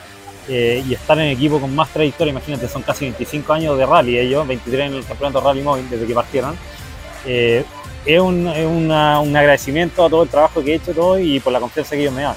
eh, 0.50 0.84
y 0.88 0.94
estar 0.94 1.18
en 1.20 1.28
equipo 1.30 1.60
con 1.60 1.74
más 1.76 1.90
trayectoria. 1.90 2.32
Imagínate, 2.32 2.68
son 2.68 2.82
casi 2.84 3.06
25 3.06 3.54
años 3.54 3.78
de 3.78 3.86
rally 3.86 4.18
ellos, 4.20 4.48
23 4.48 4.88
en 4.92 4.94
el 4.96 5.06
campeonato 5.06 5.42
rally 5.42 5.62
móvil 5.62 5.90
desde 5.90 6.06
que 6.06 6.14
partieron. 6.14 6.56
Eh, 7.26 7.64
es 8.06 8.20
un, 8.20 8.48
es 8.48 8.66
una- 8.68 9.20
un 9.20 9.36
agradecimiento 9.36 10.06
a 10.06 10.10
todo 10.10 10.24
el 10.24 10.30
trabajo 10.30 10.64
que 10.64 10.74
he 10.74 10.76
hecho 10.76 10.94
todo 10.94 11.18
y 11.20 11.40
por 11.40 11.52
la 11.52 11.60
confianza 11.60 11.96
que 11.96 12.02
ellos 12.02 12.14
me 12.14 12.22
dan. 12.22 12.36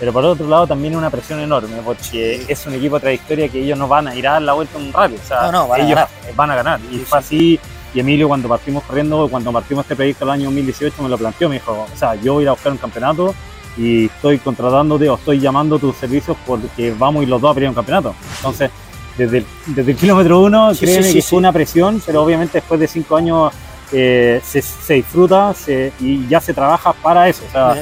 Pero 0.00 0.12
por 0.12 0.24
otro 0.24 0.48
lado 0.48 0.66
también 0.66 0.96
una 0.96 1.08
presión 1.08 1.38
enorme 1.38 1.76
porque 1.84 2.44
es 2.48 2.66
un 2.66 2.74
equipo 2.74 2.96
de 2.96 3.00
trayectoria 3.02 3.48
que 3.48 3.60
ellos 3.62 3.78
no 3.78 3.86
van 3.86 4.08
a 4.08 4.16
ir 4.16 4.26
a 4.26 4.32
dar 4.32 4.42
la 4.42 4.52
vuelta 4.54 4.76
en 4.78 4.86
un 4.86 4.92
rally. 4.92 5.14
O 5.22 5.26
sea, 5.26 5.42
No, 5.42 5.52
no, 5.52 5.68
van 5.68 5.80
a 5.80 5.84
ellos 5.84 5.94
ganar. 5.94 6.08
van 6.34 6.50
a 6.50 6.56
ganar. 6.56 6.80
Y 6.90 6.96
fue 6.98 7.18
así. 7.18 7.60
Y 7.94 8.00
Emilio 8.00 8.26
cuando 8.26 8.48
partimos 8.48 8.82
corriendo, 8.82 9.28
cuando 9.28 9.52
partimos 9.52 9.84
este 9.84 9.94
proyecto 9.94 10.24
el 10.24 10.30
año 10.32 10.44
2018 10.46 11.00
me 11.00 11.08
lo 11.08 11.16
planteó, 11.16 11.48
me 11.48 11.54
dijo, 11.54 11.86
o 11.94 11.96
sea, 11.96 12.16
yo 12.16 12.32
voy 12.32 12.40
a 12.40 12.42
ir 12.42 12.48
a 12.48 12.52
buscar 12.52 12.72
un 12.72 12.78
campeonato 12.78 13.32
y 13.76 14.06
estoy 14.06 14.38
contratándote 14.38 15.08
o 15.08 15.14
estoy 15.16 15.40
llamando 15.40 15.78
tus 15.78 15.96
servicios 15.96 16.36
porque 16.46 16.94
vamos 16.98 17.22
y 17.24 17.26
los 17.26 17.40
dos 17.40 17.50
a 17.50 17.54
pelear 17.54 17.70
un 17.70 17.74
campeonato. 17.74 18.14
Entonces, 18.36 18.70
desde 19.18 19.38
el, 19.38 19.46
desde 19.66 19.92
el 19.92 19.96
kilómetro 19.96 20.40
uno, 20.40 20.74
Sí, 20.74 20.84
créeme 20.86 21.02
sí, 21.08 21.14
que 21.14 21.22
fue 21.22 21.38
una 21.38 21.52
presión, 21.52 22.02
pero 22.04 22.22
obviamente 22.22 22.58
después 22.58 22.78
de 22.80 22.86
cinco 22.88 23.16
años 23.16 23.52
eh, 23.92 24.40
se, 24.44 24.60
se 24.62 24.94
disfruta 24.94 25.54
se- 25.54 25.92
y 26.00 26.26
ya 26.28 26.40
se 26.40 26.52
trabaja 26.54 26.92
para 26.92 27.28
eso. 27.28 27.42
O 27.48 27.52
sea, 27.52 27.74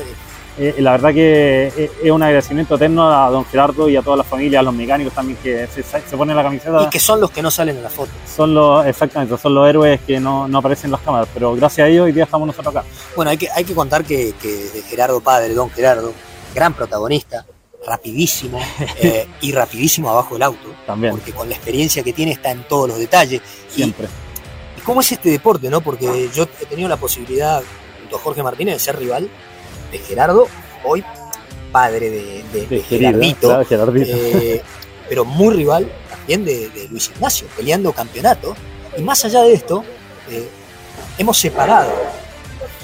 eh, 0.59 0.75
la 0.79 0.93
verdad 0.93 1.15
que 1.15 1.69
es, 1.69 1.91
es 2.03 2.11
un 2.11 2.23
agradecimiento 2.23 2.75
eterno 2.75 3.11
a 3.11 3.31
don 3.31 3.45
Gerardo 3.47 3.89
y 3.89 3.97
a 3.97 4.03
toda 4.03 4.19
la 4.19 4.25
familia, 4.25 4.61
a 4.61 4.63
los 4.63 4.75
mecánicos 4.75 5.15
también 5.15 5.39
que 5.43 5.67
se, 5.67 5.83
se 5.83 6.17
ponen 6.17 6.37
la 6.37 6.43
camiseta 6.43 6.83
Y 6.83 6.91
que 6.91 7.01
son 7.01 7.21
los 7.21 7.31
que 7.31 7.41
no 7.41 7.51
salen 7.51 7.77
en 7.77 7.83
la 7.83 7.89
foto. 7.89 8.11
son 8.27 8.55
los, 8.55 8.85
exactamente, 8.85 9.37
son 9.39 9.55
los 9.55 9.69
héroes 9.69 10.01
que 10.07 10.21
no, 10.21 10.47
no 10.49 10.59
aparecen 10.59 10.89
en 10.89 10.93
las 10.93 11.01
cámaras, 11.01 11.29
pero 11.33 11.55
gracias 11.55 11.87
a 11.87 11.89
ellos 11.89 12.05
hoy 12.05 12.13
día 12.13 12.25
estamos 12.25 12.47
nosotros 12.47 12.77
acá. 12.77 12.87
Bueno, 13.17 13.31
hay 13.31 13.39
que, 13.39 13.49
hay 13.51 13.65
que 13.65 13.75
contar 13.75 14.05
que, 14.05 14.35
que 14.41 14.83
Gerardo 14.89 15.21
Padre, 15.21 15.55
don 15.55 15.71
Gerardo, 15.71 16.13
gran 16.55 16.75
protagonista, 16.75 17.47
rapidísimo 17.87 18.61
eh, 19.01 19.27
y 19.41 19.53
rapidísimo 19.53 20.11
abajo 20.11 20.35
del 20.35 20.43
auto. 20.43 20.75
También. 20.87 21.13
Porque 21.13 21.33
con 21.33 21.49
la 21.49 21.55
experiencia 21.55 22.03
que 22.03 22.13
tiene 22.13 22.33
está 22.33 22.51
en 22.51 22.65
todos 22.69 22.89
los 22.89 22.99
detalles. 22.99 23.41
Siempre. 23.69 24.07
¿Y 24.77 24.81
cómo 24.83 25.01
es 25.01 25.13
este 25.13 25.31
deporte, 25.31 25.71
no? 25.71 25.81
Porque 25.81 26.29
yo 26.35 26.45
he 26.61 26.67
tenido 26.67 26.89
la 26.89 26.99
posibilidad, 26.99 27.63
junto 28.01 28.17
a 28.17 28.19
Jorge 28.21 28.43
Martínez, 28.43 28.75
de 28.75 28.81
ser 28.81 28.99
rival 28.99 29.31
de 29.93 29.99
Gerardo, 29.99 30.49
hoy 30.85 31.05
padre 31.71 32.11
de, 32.11 32.45
de- 32.53 32.67
Gerardito, 32.83 33.49
claro, 33.49 33.65
Gerardito. 33.65 34.17
eh, 34.17 34.63
pero 35.09 35.25
muy 35.25 35.55
rival 35.55 35.91
también 36.11 36.45
de, 36.45 36.69
de 36.71 36.89
Luis 36.89 37.11
Ignacio, 37.15 37.47
peleando 37.57 37.93
campeonato. 37.93 38.57
Y 38.97 39.03
más 39.03 39.25
allá 39.25 39.43
de 39.43 39.53
esto, 39.55 39.85
eh, 40.31 40.49
hemos 41.19 41.39
separado 41.39 41.91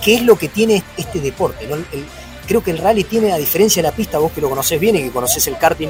qué 0.05 0.15
es 0.17 0.23
lo 0.23 0.37
que 0.37 0.49
tiene 0.49 0.83
este 0.97 1.21
deporte. 1.21 1.67
¿no? 1.67 1.75
El- 1.75 1.87
el- 1.93 2.05
creo 2.47 2.63
que 2.63 2.71
el 2.71 2.79
rally 2.79 3.05
tiene, 3.05 3.33
a 3.33 3.37
diferencia 3.37 3.83
de 3.83 3.89
la 3.91 3.95
pista, 3.95 4.19
vos 4.19 4.33
que 4.33 4.41
lo 4.41 4.49
conocés 4.49 4.81
bien 4.81 4.97
y 4.97 5.03
que 5.03 5.11
conocés 5.11 5.47
el 5.49 5.59
karting, 5.59 5.89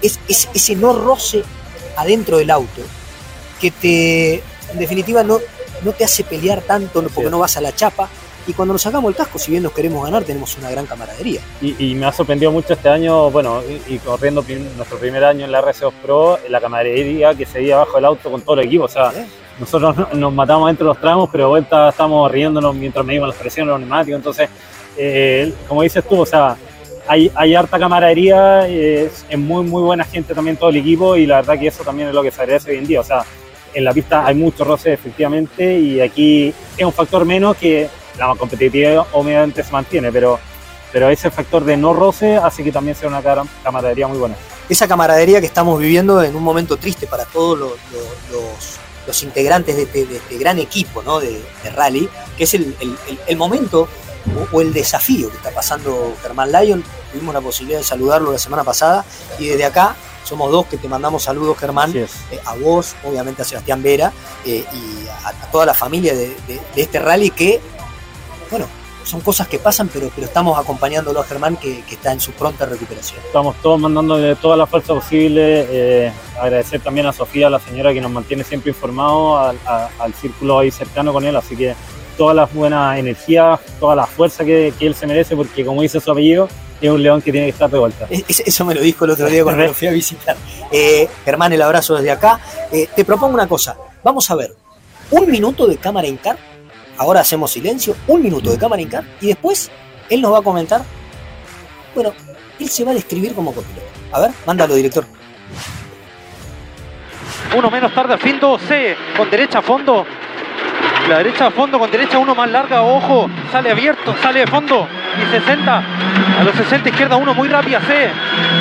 es, 0.00 0.18
es 0.28 0.48
ese 0.54 0.76
no 0.76 0.92
roce 0.94 1.42
adentro 1.96 2.38
del 2.38 2.50
auto 2.50 2.80
que 3.60 3.70
te, 3.70 4.34
en 4.72 4.78
definitiva, 4.78 5.22
no, 5.22 5.40
no 5.82 5.92
te 5.92 6.04
hace 6.04 6.24
pelear 6.24 6.62
tanto 6.62 7.02
porque 7.02 7.30
no 7.30 7.38
vas 7.38 7.56
a 7.58 7.60
la 7.60 7.74
chapa. 7.74 8.08
Y 8.46 8.52
cuando 8.52 8.74
nos 8.74 8.82
sacamos 8.82 9.08
el 9.08 9.16
casco, 9.16 9.38
si 9.38 9.50
bien 9.52 9.62
nos 9.62 9.72
queremos 9.72 10.04
ganar, 10.04 10.22
tenemos 10.24 10.56
una 10.58 10.70
gran 10.70 10.84
camaradería. 10.86 11.40
Y, 11.62 11.74
y 11.90 11.94
me 11.94 12.06
ha 12.06 12.12
sorprendido 12.12 12.52
mucho 12.52 12.74
este 12.74 12.88
año, 12.88 13.30
bueno, 13.30 13.62
y, 13.88 13.94
y 13.94 13.98
corriendo 13.98 14.42
prim- 14.42 14.68
nuestro 14.76 14.98
primer 14.98 15.24
año 15.24 15.44
en 15.46 15.52
la 15.52 15.62
RC2 15.62 15.92
Pro, 16.02 16.38
la 16.48 16.60
camaradería 16.60 17.34
que 17.34 17.46
se 17.46 17.60
veía 17.60 17.76
abajo 17.76 17.96
del 17.96 18.04
auto 18.04 18.30
con 18.30 18.42
todo 18.42 18.60
el 18.60 18.66
equipo. 18.66 18.84
O 18.84 18.88
sea, 18.88 19.12
nosotros 19.58 19.96
no- 19.96 20.08
nos 20.12 20.32
matamos 20.32 20.66
dentro 20.68 20.86
de 20.86 20.88
los 20.92 21.00
tramos, 21.00 21.28
pero 21.32 21.48
vuelta 21.48 21.88
estamos 21.88 22.30
riéndonos 22.30 22.74
mientras 22.74 23.04
medimos 23.06 23.28
las 23.28 23.36
presiones, 23.38 23.70
los 23.70 23.80
neumáticos. 23.80 24.18
Entonces, 24.18 24.48
eh, 24.98 25.52
como 25.66 25.82
dices 25.82 26.04
tú, 26.06 26.20
o 26.20 26.26
sea, 26.26 26.56
hay, 27.08 27.30
hay 27.34 27.54
harta 27.54 27.78
camaradería, 27.78 28.68
es, 28.68 29.24
es 29.28 29.38
muy, 29.38 29.64
muy 29.64 29.82
buena 29.82 30.04
gente 30.04 30.34
también 30.34 30.56
todo 30.56 30.68
el 30.70 30.76
equipo 30.76 31.16
y 31.16 31.26
la 31.26 31.36
verdad 31.36 31.58
que 31.58 31.68
eso 31.68 31.82
también 31.82 32.08
es 32.08 32.14
lo 32.14 32.22
que 32.22 32.30
se 32.30 32.40
agradece 32.42 32.70
hoy 32.72 32.76
en 32.78 32.86
día. 32.86 33.00
O 33.00 33.04
sea, 33.04 33.24
en 33.72 33.84
la 33.84 33.92
pista 33.92 34.24
hay 34.26 34.34
mucho 34.34 34.64
roce 34.64 34.92
efectivamente 34.92 35.78
y 35.78 36.00
aquí 36.00 36.52
es 36.76 36.84
un 36.84 36.92
factor 36.92 37.24
menos 37.24 37.56
que 37.56 37.88
la 38.18 38.34
competitividad 38.36 39.06
obviamente 39.12 39.62
se 39.64 39.70
mantiene, 39.72 40.10
pero, 40.12 40.38
pero 40.92 41.08
ese 41.10 41.30
factor 41.30 41.64
de 41.64 41.76
no 41.76 41.92
roce 41.92 42.36
hace 42.36 42.62
que 42.64 42.72
también 42.72 42.96
sea 42.96 43.08
una 43.08 43.22
camaradería 43.62 44.06
muy 44.06 44.18
buena. 44.18 44.36
Esa 44.68 44.88
camaradería 44.88 45.40
que 45.40 45.46
estamos 45.46 45.78
viviendo 45.78 46.22
en 46.22 46.34
un 46.36 46.42
momento 46.42 46.76
triste 46.76 47.06
para 47.06 47.24
todos 47.26 47.58
los, 47.58 47.70
los- 47.92 48.32
los- 48.32 48.76
los 49.06 49.22
integrantes 49.22 49.76
de 49.76 49.82
este, 49.82 50.06
de 50.06 50.16
este 50.16 50.38
gran 50.38 50.58
equipo 50.58 51.02
¿no? 51.02 51.20
de, 51.20 51.32
de 51.62 51.70
rally, 51.74 52.08
que 52.38 52.44
es 52.44 52.54
el, 52.54 52.74
el- 52.80 52.96
el- 53.08 53.20
el 53.26 53.36
momento 53.36 53.86
o, 54.52 54.56
o 54.56 54.60
el 54.62 54.72
desafío 54.72 55.28
que 55.30 55.36
está 55.36 55.50
pasando 55.50 56.14
Germán 56.22 56.50
Lyon. 56.50 56.82
Tuvimos 57.12 57.34
la 57.34 57.42
posibilidad 57.42 57.80
de 57.80 57.84
saludarlo 57.84 58.32
la 58.32 58.38
semana 58.38 58.64
pasada 58.64 59.04
y 59.38 59.48
desde 59.48 59.66
acá 59.66 59.94
somos 60.24 60.50
dos 60.50 60.64
que 60.66 60.78
te 60.78 60.88
mandamos 60.88 61.22
saludos, 61.24 61.58
Germán, 61.58 61.92
eh, 62.30 62.40
a 62.46 62.54
vos, 62.54 62.94
obviamente 63.04 63.42
a 63.42 63.44
Sebastián 63.44 63.82
Vera 63.82 64.10
eh, 64.46 64.64
y 64.72 65.06
a, 65.08 65.28
a 65.28 65.50
toda 65.50 65.66
la 65.66 65.74
familia 65.74 66.14
de, 66.14 66.28
de- 66.48 66.60
de 66.74 66.80
este 66.82 66.98
rally 66.98 67.28
que, 67.28 67.60
bueno, 68.50 68.66
son 69.04 69.20
cosas 69.20 69.48
que 69.48 69.58
pasan, 69.58 69.88
pero, 69.92 70.10
pero 70.14 70.26
estamos 70.26 70.58
acompañándolo 70.58 71.20
a 71.20 71.24
Germán 71.24 71.56
que, 71.56 71.82
que 71.82 71.94
está 71.94 72.12
en 72.12 72.20
su 72.20 72.32
pronta 72.32 72.64
recuperación. 72.64 73.20
Estamos 73.26 73.56
todos 73.62 73.78
mandándole 73.78 74.34
toda 74.36 74.56
la 74.56 74.66
fuerza 74.66 74.94
posible. 74.94 75.66
eh, 75.68 76.12
agradecer 76.40 76.80
también 76.80 77.06
a 77.06 77.12
Sofía, 77.12 77.50
la 77.50 77.60
señora 77.60 77.92
que 77.92 78.00
nos 78.00 78.10
mantiene 78.10 78.44
siempre 78.44 78.70
informados, 78.70 79.48
al, 79.48 79.58
a- 79.66 79.90
al 79.98 80.14
círculo 80.14 80.58
ahí 80.58 80.70
cercano 80.70 81.12
con 81.12 81.24
él. 81.24 81.36
Así 81.36 81.54
que 81.56 81.74
todas 82.16 82.34
las 82.34 82.52
buenas 82.54 82.98
energías, 82.98 83.60
toda 83.78 83.94
la 83.94 84.06
fuerza 84.06 84.44
que, 84.44 84.72
que 84.78 84.86
él 84.86 84.94
se 84.94 85.06
merece, 85.06 85.36
porque 85.36 85.64
como 85.66 85.82
dice 85.82 86.00
su 86.00 86.10
apellido, 86.10 86.48
es 86.80 86.90
un 86.90 87.02
león 87.02 87.20
que 87.20 87.30
tiene 87.30 87.46
que 87.48 87.52
estar 87.52 87.68
de 87.70 87.78
vuelta. 87.78 88.06
Es- 88.10 88.40
Eso 88.40 88.64
me 88.64 88.74
lo 88.74 88.80
dijo 88.80 89.04
el 89.04 89.10
otro 89.10 89.28
día 89.28 89.42
cuando 89.44 89.64
lo 89.64 89.74
fui 89.74 89.88
a 89.88 89.92
visitar. 89.92 90.34
Eh, 90.72 91.06
Germán, 91.26 91.52
el 91.52 91.60
abrazo 91.60 91.94
desde 91.94 92.10
acá. 92.10 92.40
Eh, 92.72 92.88
te 92.96 93.04
propongo 93.04 93.34
una 93.34 93.46
cosa. 93.46 93.76
Vamos 94.02 94.30
a 94.30 94.34
ver 94.34 94.54
un 95.10 95.30
minuto 95.30 95.66
de 95.66 95.76
cámara 95.76 96.08
en 96.08 96.16
car. 96.16 96.38
Ahora 96.96 97.20
hacemos 97.20 97.50
silencio. 97.50 97.96
Un 98.06 98.22
minuto 98.22 98.50
de 98.50 98.58
cámara 98.58 98.82
en 98.82 98.88
car. 98.88 99.04
Y 99.20 99.28
después 99.28 99.70
él 100.08 100.20
nos 100.20 100.32
va 100.32 100.38
a 100.38 100.42
comentar. 100.42 100.82
Bueno, 101.94 102.12
él 102.58 102.68
se 102.68 102.84
va 102.84 102.92
a 102.92 102.94
describir 102.94 103.34
como 103.34 103.52
copiloto. 103.52 103.86
A 104.12 104.20
ver, 104.20 104.30
mándalo, 104.46 104.74
director. 104.74 105.04
Uno 107.56 107.70
menos 107.70 107.94
tarde 107.94 108.14
al 108.14 108.20
fin, 108.20 108.40
2C. 108.40 108.96
Con 109.16 109.30
derecha 109.30 109.58
a 109.58 109.62
fondo. 109.62 110.04
La 111.08 111.18
derecha 111.18 111.48
a 111.48 111.50
fondo 111.50 111.78
con 111.78 111.90
derecha 111.90 112.16
uno 112.16 112.34
más 112.34 112.50
larga, 112.50 112.82
ojo, 112.82 113.28
sale 113.52 113.70
abierto, 113.70 114.14
sale 114.22 114.40
de 114.40 114.46
fondo 114.46 114.88
y 115.22 115.30
60. 115.30 115.76
A 116.40 116.44
los 116.44 116.54
60 116.56 116.88
izquierda 116.88 117.16
uno 117.16 117.34
muy 117.34 117.46
rápida 117.48 117.78
C. 117.80 118.10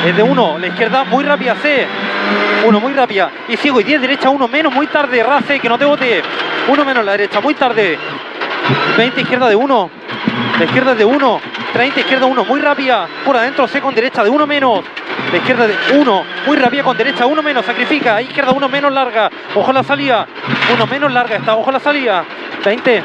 Es 0.06 0.16
de 0.16 0.22
uno, 0.22 0.58
la 0.58 0.68
izquierda 0.68 1.06
muy 1.06 1.24
rápida 1.24 1.56
C. 1.62 1.88
Uno 2.66 2.80
muy 2.80 2.94
rápida. 2.94 3.30
Y 3.48 3.58
sigo 3.58 3.82
y 3.82 3.84
10 3.84 4.02
derecha 4.02 4.30
uno 4.30 4.48
menos, 4.48 4.74
muy 4.74 4.88
tarde, 4.88 5.22
Race, 5.24 5.60
que 5.60 5.70
no 5.70 5.78
te 5.78 5.86
bote. 5.86 6.22
Uno 6.68 6.86
menos 6.86 7.04
la 7.04 7.12
derecha, 7.14 7.42
muy 7.42 7.56
tarde. 7.56 7.98
20 8.98 9.22
izquierda 9.22 9.50
de 9.50 9.56
uno. 9.56 9.90
La 10.58 10.66
izquierda 10.66 10.96
de 10.96 11.04
uno. 11.06 11.42
30 11.74 12.00
izquierda 12.00 12.26
uno, 12.26 12.46
muy 12.46 12.62
rápida. 12.62 13.08
Por 13.26 13.36
adentro 13.36 13.68
C 13.68 13.82
con 13.82 13.94
derecha 13.94 14.24
de 14.24 14.30
uno 14.30 14.48
menos. 14.48 14.82
La 15.32 15.38
izquierda 15.38 15.68
de 15.68 15.76
uno, 15.96 16.24
muy 16.46 16.58
rápida 16.58 16.84
con 16.84 16.96
derecha, 16.96 17.26
uno 17.26 17.42
menos, 17.42 17.66
sacrifica. 17.66 18.22
Izquierda 18.22 18.52
uno 18.52 18.70
menos 18.70 18.94
larga. 18.94 19.30
Ojo 19.56 19.74
la 19.74 19.84
salida. 19.84 20.28
Uno 20.74 20.88
menos 20.88 21.12
larga 21.12 21.36
está, 21.36 21.56
ojo 21.56 21.72
la 21.72 21.80
salida. 21.80 22.24
20. 22.64 23.04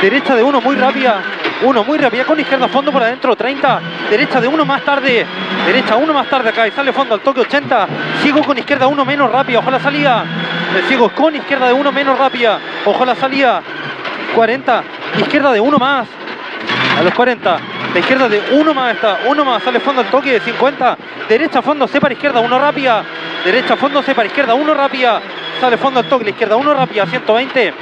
Derecha 0.00 0.34
de 0.34 0.42
uno, 0.42 0.60
muy 0.60 0.76
rápida. 0.76 1.22
Uno 1.62 1.84
muy 1.84 1.96
rápida 1.96 2.24
con 2.24 2.38
izquierda 2.38 2.68
fondo 2.68 2.92
por 2.92 3.02
adentro. 3.02 3.34
30. 3.34 3.80
Derecha 4.10 4.40
de 4.40 4.48
uno 4.48 4.64
más 4.66 4.82
tarde. 4.82 5.24
Derecha 5.64 5.96
uno 5.96 6.12
más 6.12 6.28
tarde 6.28 6.50
acá 6.50 6.68
y 6.68 6.70
sale 6.70 6.92
fondo 6.92 7.14
al 7.14 7.20
toque 7.20 7.40
80. 7.40 7.88
Sigo 8.22 8.42
con 8.42 8.58
izquierda 8.58 8.86
uno 8.86 9.04
menos 9.06 9.30
rápida. 9.32 9.60
Ojo 9.60 9.70
la 9.70 9.80
salida. 9.80 10.24
Me 10.74 10.82
sigo 10.82 11.08
con 11.10 11.34
izquierda 11.34 11.68
de 11.68 11.72
uno 11.72 11.90
menos 11.92 12.18
rápida. 12.18 12.58
Ojo 12.84 13.04
la 13.06 13.14
salida. 13.14 13.62
40. 14.34 14.84
Izquierda 15.18 15.52
de 15.52 15.60
uno 15.60 15.78
más. 15.78 16.06
A 16.98 17.02
los 17.02 17.14
40. 17.14 17.58
La 17.94 18.00
izquierda 18.00 18.28
de 18.28 18.42
uno 18.52 18.74
más 18.74 18.94
está. 18.94 19.20
Uno 19.26 19.44
más. 19.44 19.62
Sale 19.62 19.80
fondo 19.80 20.02
al 20.02 20.08
toque 20.08 20.32
de 20.32 20.40
50. 20.40 20.98
Derecha 21.26 21.62
fondo, 21.62 21.88
C 21.88 21.98
para 22.00 22.12
izquierda. 22.12 22.40
Uno 22.40 22.58
rápida. 22.58 23.02
Derecha 23.44 23.76
fondo, 23.76 24.02
C 24.02 24.14
para 24.14 24.26
izquierda. 24.26 24.52
Uno 24.52 24.74
rápida. 24.74 25.22
Sale 25.58 25.78
fondo 25.78 26.00
al 26.00 26.06
toque. 26.06 26.24
La 26.24 26.30
izquierda 26.30 26.56
uno 26.56 26.74
rápida. 26.74 27.06
120. 27.06 27.72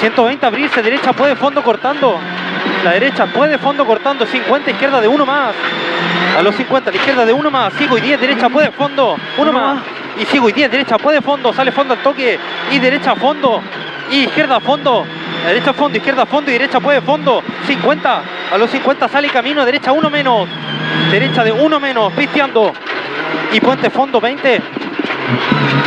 120 0.00 0.44
abrirse. 0.46 0.82
Derecha 0.82 1.12
puede 1.12 1.36
fondo 1.36 1.62
cortando. 1.62 2.18
La 2.84 2.92
derecha 2.92 3.26
puede 3.26 3.58
fondo 3.58 3.86
cortando. 3.86 4.26
50. 4.26 4.70
Izquierda 4.70 5.00
de 5.00 5.08
uno 5.08 5.24
más. 5.24 5.54
A 6.38 6.42
los 6.42 6.54
50. 6.54 6.90
La 6.90 6.96
izquierda 6.96 7.24
de 7.24 7.32
uno 7.32 7.50
más. 7.50 7.72
Sigo 7.74 7.98
y 7.98 8.00
10. 8.00 8.20
Derecha 8.20 8.48
puede 8.48 8.70
fondo. 8.70 9.16
Uno 9.38 9.52
más. 9.52 9.82
Y 10.20 10.24
sigo 10.26 10.48
y 10.48 10.52
10. 10.52 10.70
Derecha 10.70 10.98
puede 10.98 11.20
fondo. 11.20 11.52
Sale 11.52 11.72
fondo 11.72 11.94
al 11.94 12.02
toque. 12.02 12.38
Y 12.70 12.78
derecha 12.78 13.14
fondo. 13.14 13.60
Y 14.10 14.24
izquierda 14.24 14.60
fondo. 14.60 15.06
La 15.42 15.48
derecha 15.48 15.72
fondo, 15.72 15.98
izquierda 15.98 16.24
fondo 16.24 16.50
y 16.50 16.54
derecha 16.54 16.78
puede 16.78 17.00
fondo. 17.00 17.42
50. 17.66 18.22
A 18.52 18.58
los 18.58 18.70
50 18.70 19.08
sale 19.08 19.28
camino, 19.28 19.64
derecha 19.64 19.90
uno 19.90 20.08
menos. 20.08 20.48
Derecha 21.10 21.42
de 21.42 21.50
uno 21.50 21.80
menos, 21.80 22.12
pisteando. 22.12 22.72
Y 23.52 23.60
puente 23.60 23.90
fondo 23.90 24.20
20. 24.20 24.60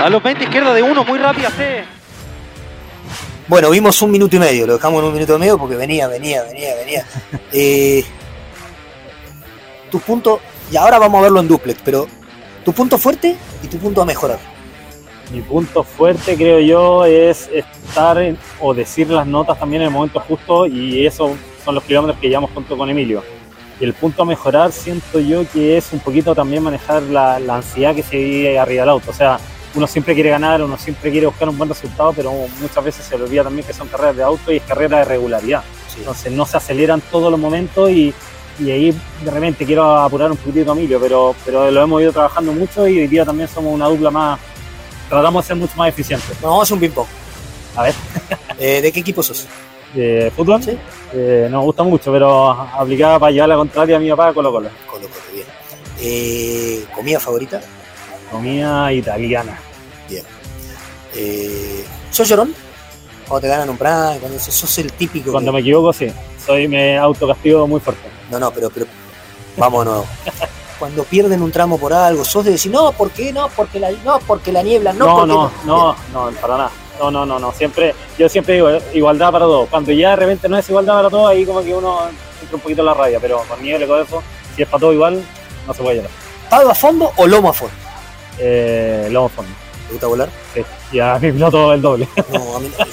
A 0.04 0.10
los 0.10 0.22
20 0.22 0.44
izquierda 0.44 0.74
de 0.74 0.84
uno, 0.84 1.06
muy 1.06 1.20
rápida 1.20 1.50
C. 1.52 1.95
Bueno, 3.48 3.70
vimos 3.70 4.02
un 4.02 4.12
minuto 4.12 4.36
y 4.36 4.40
medio, 4.40 4.66
lo 4.66 4.74
dejamos 4.74 5.00
en 5.02 5.08
un 5.08 5.14
minuto 5.14 5.36
y 5.36 5.40
medio 5.40 5.58
porque 5.58 5.76
venía, 5.76 6.08
venía, 6.08 6.44
venía, 6.44 6.76
venía. 6.76 7.06
Eh, 7.54 8.04
tu 9.92 10.00
punto, 10.00 10.40
y 10.72 10.76
ahora 10.78 10.98
vamos 11.00 11.20
a 11.20 11.24
verlo 11.24 11.40
en 11.40 11.48
duplex, 11.48 11.80
pero 11.86 12.08
tu 12.64 12.74
punto 12.74 12.98
fuerte 12.98 13.36
y 13.64 13.68
tu 13.68 13.78
punto 13.78 14.02
a 14.02 14.06
mejorar. 14.06 14.40
Mi 15.32 15.42
punto 15.42 15.84
fuerte, 15.84 16.36
creo 16.36 16.60
yo, 16.60 17.06
es 17.06 17.50
estar 17.54 18.18
en- 18.20 18.38
o 18.60 18.74
decir 18.74 19.10
las 19.10 19.26
notas 19.28 19.60
también 19.60 19.84
en 19.84 19.88
el 19.90 19.94
momento 19.94 20.20
justo 20.20 20.66
y 20.66 21.06
eso 21.06 21.36
son 21.64 21.76
los 21.76 21.84
kilómetros 21.84 22.20
que 22.20 22.28
llevamos 22.30 22.52
junto 22.52 22.76
con 22.78 22.90
Emilio. 22.90 23.24
Y 23.80 23.84
el 23.86 23.94
punto 23.94 24.24
a 24.24 24.26
mejorar 24.26 24.72
siento 24.72 25.20
yo 25.20 25.44
que 25.52 25.78
es 25.78 25.92
un 25.94 26.00
poquito 26.00 26.34
también 26.34 26.64
manejar 26.64 27.04
la, 27.04 27.40
la 27.40 27.58
ansiedad 27.58 27.94
que 27.94 28.04
se 28.04 28.18
vive 28.18 28.58
arriba 28.58 28.82
del 28.84 28.90
auto. 28.90 29.12
O 29.12 29.14
sea, 29.14 29.38
uno 29.76 29.88
siempre 29.88 30.14
quiere 30.14 30.30
ganar, 30.30 30.62
uno 30.62 30.78
siempre 30.78 31.12
quiere 31.12 31.28
buscar 31.28 31.50
un 31.50 31.58
buen 31.58 31.70
resultado, 31.70 32.14
pero 32.14 32.32
muchas 32.62 32.84
veces 32.84 33.06
se 33.06 33.18
le 33.18 33.26
olvida 33.26 33.44
también 33.44 33.68
que 33.68 33.74
son 33.74 33.88
carreras 33.88 34.16
de 34.16 34.24
auto 34.24 34.52
y 34.52 34.58
es 34.58 34.64
carrera 34.64 35.00
de 35.00 35.06
regularidad. 35.06 35.64
Entonces 35.98 36.32
no 36.32 36.46
se 36.46 36.58
aceleran 36.58 37.02
todos 37.12 37.32
los 37.32 37.40
momentos 37.40 37.90
y, 37.90 38.14
y 38.60 38.72
ahí 38.72 38.98
de 39.24 39.32
repente 39.32 39.66
quiero 39.66 39.98
apurar 39.98 40.32
un 40.32 40.38
poquitito 40.38 40.72
a 40.72 40.76
Emilio, 40.76 41.00
pero, 41.00 41.36
pero 41.46 41.70
lo 41.72 41.84
hemos 41.84 42.02
ido 42.02 42.12
trabajando 42.12 42.52
mucho 42.52 42.88
y 42.88 43.00
hoy 43.00 43.08
día 43.08 43.26
también 43.26 43.48
somos 43.48 43.74
una 43.74 43.88
dupla 43.88 44.12
más, 44.12 44.40
tratamos 45.10 45.44
de 45.44 45.48
ser 45.48 45.58
mucho 45.58 45.74
más 45.76 45.90
eficientes. 45.90 46.30
Nos 46.30 46.42
vamos 46.42 46.60
a 46.60 46.64
hacer 46.64 46.74
un 46.74 46.80
ping-pong. 46.80 47.08
A 47.76 47.84
ver. 47.84 47.94
Eh, 48.58 48.80
¿De 48.82 48.90
qué 48.90 49.02
equipo 49.02 49.22
sos? 49.22 49.48
¿De 49.94 50.32
fútbol? 50.34 50.62
Eh, 51.14 51.50
nos 51.52 51.62
gusta 51.66 51.84
mucho, 51.84 52.10
pero 52.10 52.52
aplicada 52.52 53.20
para 53.20 53.30
llevar 53.34 53.50
la 53.50 53.58
contraria 53.58 53.98
a 53.98 54.00
mi 54.00 54.10
papá 54.10 54.34
Colo 54.34 54.50
Colo. 54.50 54.70
Colo 54.90 55.10
Colo, 55.10 55.24
bien. 55.34 55.46
Eh, 56.00 56.86
¿Comida 56.96 57.20
favorita? 57.20 57.60
Comida 58.32 58.92
italiana. 58.92 59.60
Bien. 60.10 60.24
Eh, 61.14 61.86
¿Sos 62.12 62.28
llorón? 62.28 62.54
Cuando 63.28 63.42
te 63.42 63.48
ganan 63.48 63.70
un 63.70 63.78
plan, 63.78 64.20
cuando 64.20 64.40
sos, 64.40 64.78
el 64.78 64.92
típico. 64.94 65.32
Cuando 65.32 65.52
que- 65.52 65.56
me 65.56 65.62
equivoco, 65.62 65.94
sí. 65.94 66.12
Soy, 66.46 66.68
me 66.68 66.98
autocastigo 66.98 67.68
muy 67.68 67.80
fuerte. 67.80 68.04
No, 68.30 68.40
no, 68.40 68.52
pero, 68.52 68.70
pero 68.70 68.86
vamos 69.58 69.84
de 69.86 69.92
nuevo. 69.92 70.06
Cuando 70.80 71.06
pierden 71.06 71.42
un 71.42 71.52
tramo 71.52 71.78
por 71.80 71.94
algo, 71.94 72.26
sos 72.26 72.44
de 72.44 72.52
decir, 72.52 72.70
no, 72.70 72.92
¿por 72.92 73.10
qué? 73.12 73.32
No, 73.32 73.48
porque 73.56 73.80
la, 73.80 73.92
no, 74.04 74.20
porque 74.28 74.52
la 74.52 74.62
niebla, 74.62 74.92
no, 74.92 75.06
No, 75.06 75.16
porque 75.16 75.34
no, 75.66 75.96
no, 76.14 76.30
no, 76.32 76.38
para 76.42 76.58
nada. 76.58 76.72
No, 77.00 77.10
no, 77.12 77.26
no, 77.26 77.40
no. 77.40 77.54
Siempre, 77.54 77.96
yo 78.20 78.28
siempre 78.28 78.56
digo, 78.56 78.70
igualdad 78.94 79.32
para 79.32 79.46
todos. 79.46 79.70
Cuando 79.70 79.94
ya 79.94 80.10
de 80.12 80.16
repente 80.18 80.50
no 80.50 80.58
es 80.58 80.68
igualdad 80.68 80.96
para 80.96 81.10
todos, 81.10 81.30
ahí 81.30 81.46
como 81.46 81.64
que 81.64 81.74
uno 81.74 82.08
entra 82.42 82.56
un 82.56 82.60
poquito 82.62 82.82
en 82.82 82.86
la 82.88 82.94
raya. 82.94 83.20
Pero 83.22 83.42
con 83.48 83.62
nieve 83.64 83.86
y 83.86 83.88
todo 83.88 84.02
eso, 84.02 84.22
si 84.56 84.64
es 84.64 84.68
para 84.68 84.82
todo 84.82 84.92
igual, 84.94 85.24
no 85.66 85.74
se 85.74 85.82
puede 85.82 85.96
llorar. 85.96 86.12
¿Palo 86.50 86.70
a 86.70 86.76
fondo 86.76 87.12
o 87.16 87.26
lomo 87.26 87.50
a 87.50 87.54
fondo? 87.54 87.74
Eh, 88.40 89.08
lomo 89.12 89.30
fondo. 89.30 89.52
¿Te 89.88 89.92
gusta 89.94 90.08
volar? 90.08 90.30
Sí. 90.54 90.62
Y 90.92 91.00
a 91.00 91.18
mi 91.20 91.32
piloto 91.32 91.74
el 91.74 91.82
doble. 91.82 92.08
No, 92.32 92.56
a 92.56 92.60
mí 92.60 92.72
no. 92.78 92.86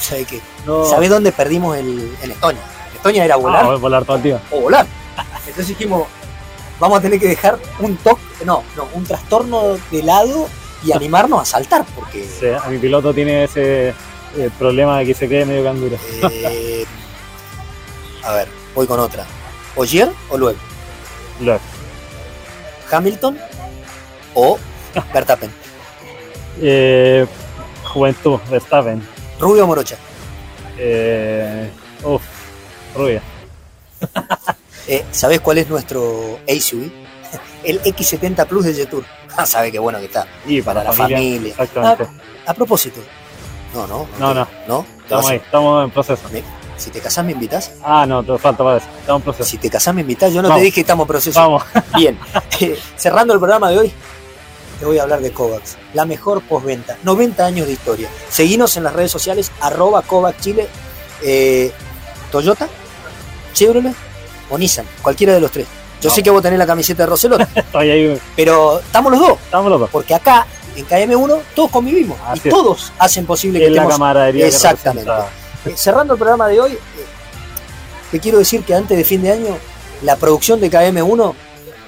¿Sabes 0.00 0.26
qué? 0.26 0.40
No. 0.66 0.84
¿Sabés 0.84 1.10
dónde 1.10 1.32
perdimos 1.32 1.76
el, 1.76 2.14
en 2.22 2.30
Estonia? 2.30 2.62
Estonia 2.94 3.24
era 3.24 3.36
volar 3.36 3.62
Ah, 3.64 3.66
voy 3.66 3.74
a 3.76 3.78
volar 3.78 4.04
todo 4.04 4.16
el 4.16 4.22
día. 4.22 4.40
o 4.50 4.60
volar. 4.60 4.86
Entonces 5.40 5.68
dijimos, 5.68 6.06
vamos 6.78 6.98
a 6.98 7.02
tener 7.02 7.18
que 7.18 7.28
dejar 7.28 7.58
un 7.78 7.96
toque, 7.96 8.20
no, 8.44 8.62
no, 8.76 8.88
un 8.94 9.04
trastorno 9.04 9.78
de 9.90 10.02
lado 10.02 10.48
y 10.84 10.92
animarnos 10.92 11.40
a 11.40 11.44
saltar, 11.44 11.84
porque 11.94 12.24
Sí, 12.24 12.46
a 12.48 12.68
mi 12.68 12.78
piloto 12.78 13.14
tiene 13.14 13.44
ese 13.44 13.88
eh, 14.36 14.50
problema 14.58 14.98
de 14.98 15.06
que 15.06 15.14
se 15.14 15.28
quede 15.28 15.44
medio 15.46 15.64
canguro. 15.64 15.96
Eh, 16.30 16.84
a 18.22 18.32
ver, 18.32 18.48
voy 18.74 18.86
con 18.86 19.00
otra. 19.00 19.24
¿Ogier 19.76 20.10
o 20.28 20.36
luego? 20.36 20.58
Luego. 21.40 21.60
¿Hamilton 22.90 23.38
o 24.34 24.58
Verstappen? 25.12 25.50
Eh, 26.60 27.26
Juventud, 27.84 28.38
Verstappen. 28.50 29.06
¿Rubio 29.38 29.64
o 29.64 29.66
Morocha? 29.66 29.96
Eh, 30.78 31.70
uf, 32.04 32.22
rubia. 32.94 33.22
Eh, 34.88 35.04
¿Sabés 35.10 35.40
cuál 35.40 35.58
es 35.58 35.68
nuestro 35.68 36.38
SUV? 36.46 36.92
El 37.64 37.82
X70 37.82 38.46
Plus 38.46 38.64
de 38.66 38.74
Jetour. 38.74 39.04
Ah, 39.38 39.44
sabe 39.44 39.70
qué 39.70 39.78
bueno 39.78 39.98
que 39.98 40.06
está. 40.06 40.26
Y 40.46 40.62
para, 40.62 40.82
la 40.82 40.92
familia. 40.92 41.50
Exactamente. 41.50 42.04
A, 42.46 42.52
a 42.52 42.54
propósito. 42.54 43.00
No, 43.74 43.86
no. 43.86 44.06
No, 44.18 44.32
no. 44.32 44.48
¿No? 44.66 44.86
¿Te 44.96 45.02
Estamos 45.02 45.30
ahí, 45.30 45.36
estamos 45.36 45.84
en 45.84 45.90
proceso. 45.90 46.22
Si 46.78 46.90
te 46.90 47.00
casás, 47.00 47.22
me 47.22 47.32
invitas. 47.32 47.72
Ah, 47.84 48.06
no, 48.06 48.22
te 48.22 48.38
falta 48.38 48.64
para 48.64 48.78
eso. 48.78 48.86
Estamos 48.98 49.20
en 49.20 49.24
proceso. 49.24 49.50
Si 49.50 49.58
te 49.58 49.68
casás, 49.68 49.94
me 49.94 50.00
invitas. 50.00 50.32
Yo 50.32 50.40
no 50.40 50.48
Vamos. 50.48 50.60
te 50.60 50.64
dije 50.64 50.74
que 50.76 50.80
estamos 50.80 51.04
en 51.04 51.08
proceso. 51.08 51.38
Vamos. 51.38 51.64
Bien. 51.96 52.18
Eh, 52.60 52.78
cerrando 52.96 53.34
el 53.34 53.38
programa 53.38 53.70
de 53.70 53.78
hoy, 53.78 53.92
te 54.78 54.86
voy 54.86 54.98
a 54.98 55.02
hablar 55.02 55.20
de 55.20 55.30
Kovacs. 55.32 55.76
La 55.94 56.04
mejor 56.04 56.42
postventa. 56.42 56.96
90 57.02 57.44
años 57.44 57.66
de 57.66 57.72
historia. 57.74 58.08
Seguinos 58.28 58.76
en 58.76 58.84
las 58.84 58.92
redes 58.92 59.10
sociales, 59.10 59.50
arroba 59.60 60.02
Kovacs 60.02 60.40
Chile. 60.40 60.68
eh, 61.22 61.72
Toyota, 62.30 62.68
Chevrolet 63.54 63.94
o 64.50 64.58
Nissan. 64.58 64.84
Cualquiera 65.02 65.32
de 65.32 65.40
los 65.40 65.50
tres. 65.50 65.66
Yo 66.02 66.10
sé 66.10 66.22
que 66.22 66.30
vos 66.30 66.42
tenés 66.42 66.58
la 66.58 66.66
camiseta 66.66 67.04
de 67.04 67.06
Roselot. 67.06 67.48
Pero 68.36 68.80
estamos 68.80 69.12
los 69.12 69.20
dos. 69.20 69.38
Estamos 69.44 69.70
los 69.70 69.80
dos. 69.80 69.90
Porque 69.90 70.14
acá, 70.14 70.46
en 70.76 70.86
KM1, 70.86 71.40
todos 71.54 71.70
convivimos. 71.70 72.18
Así 72.26 72.42
y 72.44 72.48
es. 72.48 72.54
todos 72.54 72.92
hacen 72.98 73.24
posible 73.26 73.58
que 73.58 73.66
Es 73.66 73.70
la 73.72 73.76
estemos- 73.82 73.94
camaradería 73.94 74.42
que 74.44 74.48
Exactamente. 74.48 75.10
representa. 75.10 75.32
Eh, 75.70 75.74
cerrando 75.76 76.12
el 76.14 76.18
programa 76.18 76.48
de 76.48 76.60
hoy, 76.60 76.72
eh, 76.72 76.78
te 78.10 78.20
quiero 78.20 78.38
decir 78.38 78.62
que 78.64 78.74
antes 78.74 78.96
de 78.96 79.04
fin 79.04 79.22
de 79.22 79.32
año, 79.32 79.56
la 80.02 80.16
producción 80.16 80.60
de 80.60 80.70
KM1 80.70 81.34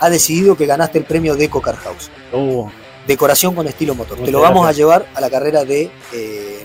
ha 0.01 0.09
decidido 0.11 0.57
que 0.57 0.67
ganaste 0.67 0.99
el 0.99 1.05
premio 1.05 1.37
Deco 1.37 1.61
Car 1.61 1.77
House. 1.77 2.11
Uh, 2.33 2.69
Decoración 3.09 3.55
con 3.57 3.67
estilo 3.67 3.95
motor. 3.97 4.15
Te 4.17 4.21
Muchas 4.21 4.33
lo 4.33 4.41
vamos 4.41 4.63
gracias. 4.63 4.77
a 4.77 4.79
llevar 4.79 5.07
a 5.15 5.21
la 5.21 5.31
carrera 5.31 5.65
de 5.65 5.91
eh, 6.13 6.65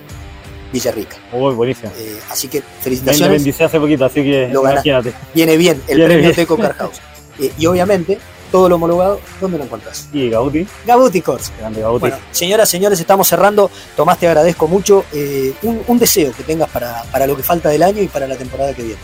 Villarrica. 0.71 1.15
uy, 1.31 1.53
buenísimo. 1.55 1.91
Eh, 1.97 2.19
así 2.29 2.47
que 2.47 2.59
Me 2.59 2.65
felicitaciones. 2.81 3.27
independicé 3.27 3.63
hace 3.63 3.79
poquito, 3.79 4.05
así 4.05 4.21
que 4.23 4.49
Lo 4.51 4.61
imagínate. 4.69 5.13
Viene 5.33 5.57
bien 5.57 5.81
el 5.87 5.95
Viene 5.97 6.05
premio 6.05 6.23
bien. 6.29 6.35
Deco 6.35 6.57
Car 6.57 6.73
House. 6.75 6.97
Eh, 7.39 7.51
y 7.57 7.65
obviamente, 7.65 8.19
todo 8.51 8.67
lo 8.69 8.75
homologado, 8.75 9.19
¿dónde 9.41 9.57
lo 9.57 9.63
encuentras? 9.63 10.07
Y 10.13 10.29
Gauti. 10.29 10.67
Gabuti 10.85 11.21
Corsa. 11.21 11.51
Grande 11.59 11.81
Gauti. 11.81 12.01
Bueno, 12.01 12.17
señoras, 12.31 12.69
señores, 12.69 12.99
estamos 12.99 13.27
cerrando. 13.27 13.71
Tomás, 13.95 14.19
te 14.19 14.27
agradezco 14.27 14.67
mucho. 14.67 15.05
Eh, 15.13 15.53
un, 15.63 15.81
un 15.87 15.97
deseo 15.97 16.31
que 16.33 16.43
tengas 16.43 16.69
para, 16.69 17.03
para 17.11 17.25
lo 17.25 17.35
que 17.37 17.43
falta 17.43 17.69
del 17.69 17.81
año 17.83 18.01
y 18.03 18.07
para 18.07 18.27
la 18.27 18.35
temporada 18.35 18.73
que 18.73 18.83
viene. 18.83 18.99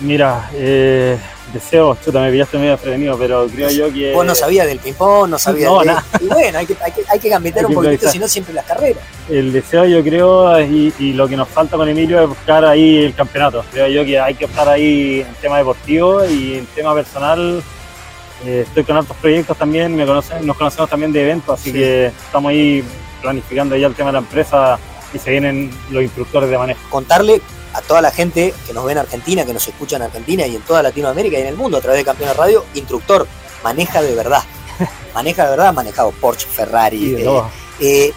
Mira, 0.00 0.48
eh, 0.54 1.18
deseo, 1.52 1.96
chuta, 2.04 2.20
me 2.20 2.30
pillaste 2.30 2.56
medio 2.58 2.72
desprevenido, 2.72 3.18
pero 3.18 3.46
creo 3.48 3.70
yo 3.70 3.92
que. 3.92 4.12
Vos 4.12 4.24
no 4.24 4.34
sabías 4.34 4.66
del 4.66 4.78
ping-pong, 4.78 5.28
no 5.30 5.38
sabías 5.38 5.70
No, 5.70 5.80
de... 5.80 5.86
nada. 5.86 6.04
Y 6.20 6.26
bueno, 6.26 6.58
hay 6.58 6.66
que, 6.66 6.76
hay 6.80 6.92
que, 6.92 7.02
hay 7.08 7.18
que 7.18 7.28
gambetear 7.28 7.66
un 7.66 7.74
poquitito, 7.74 8.10
si 8.10 8.18
no 8.18 8.28
siempre 8.28 8.54
las 8.54 8.64
carreras. 8.64 9.02
el 9.28 9.52
deseo 9.52 9.84
yo 9.86 10.02
creo 10.04 10.60
y, 10.60 10.92
y 10.98 11.12
lo 11.14 11.26
que 11.26 11.36
nos 11.36 11.48
falta 11.48 11.76
con 11.76 11.88
Emilio 11.88 12.22
es 12.22 12.28
buscar 12.28 12.64
ahí 12.64 12.98
el 13.04 13.14
campeonato. 13.14 13.64
Creo 13.72 13.88
yo 13.88 14.04
que 14.04 14.20
hay 14.20 14.34
que 14.34 14.44
optar 14.44 14.68
ahí 14.68 15.20
en 15.26 15.34
tema 15.40 15.58
deportivo 15.58 16.24
y 16.24 16.54
en 16.58 16.66
tema 16.66 16.94
personal. 16.94 17.62
eh, 18.46 18.64
estoy 18.66 18.84
con 18.84 18.96
otros 18.96 19.16
proyectos 19.18 19.56
también, 19.58 19.96
me 19.96 20.06
conocen, 20.06 20.46
nos 20.46 20.56
conocemos 20.56 20.88
también 20.88 21.12
de 21.12 21.22
eventos, 21.22 21.58
así 21.58 21.72
Sí. 21.72 21.78
que 21.78 22.06
estamos 22.06 22.50
ahí 22.50 22.84
planificando 23.20 23.74
ya 23.76 23.88
el 23.88 23.94
tema 23.94 24.10
de 24.10 24.12
la 24.12 24.18
empresa 24.20 24.78
y 25.12 25.18
se 25.18 25.30
vienen 25.32 25.72
los 25.90 26.04
instructores 26.04 26.48
de 26.48 26.56
manejo. 26.56 26.78
Contarle 26.88 27.40
a 27.78 27.82
toda 27.82 28.02
la 28.02 28.10
gente 28.10 28.52
que 28.66 28.72
nos 28.72 28.84
ve 28.84 28.92
en 28.92 28.98
Argentina, 28.98 29.44
que 29.44 29.52
nos 29.52 29.66
escucha 29.66 29.96
en 29.96 30.02
Argentina 30.02 30.46
y 30.46 30.56
en 30.56 30.62
toda 30.62 30.82
Latinoamérica 30.82 31.38
y 31.38 31.42
en 31.42 31.46
el 31.48 31.56
mundo 31.56 31.78
a 31.78 31.80
través 31.80 32.00
de 32.00 32.04
Campeones 32.04 32.36
Radio, 32.36 32.64
instructor, 32.74 33.26
maneja 33.62 34.02
de 34.02 34.14
verdad. 34.14 34.42
maneja 35.14 35.44
de 35.44 35.50
verdad, 35.50 35.72
manejado 35.72 36.10
Porsche, 36.10 36.48
Ferrari. 36.48 37.14
Eh, 37.14 37.42
eh, 37.80 38.12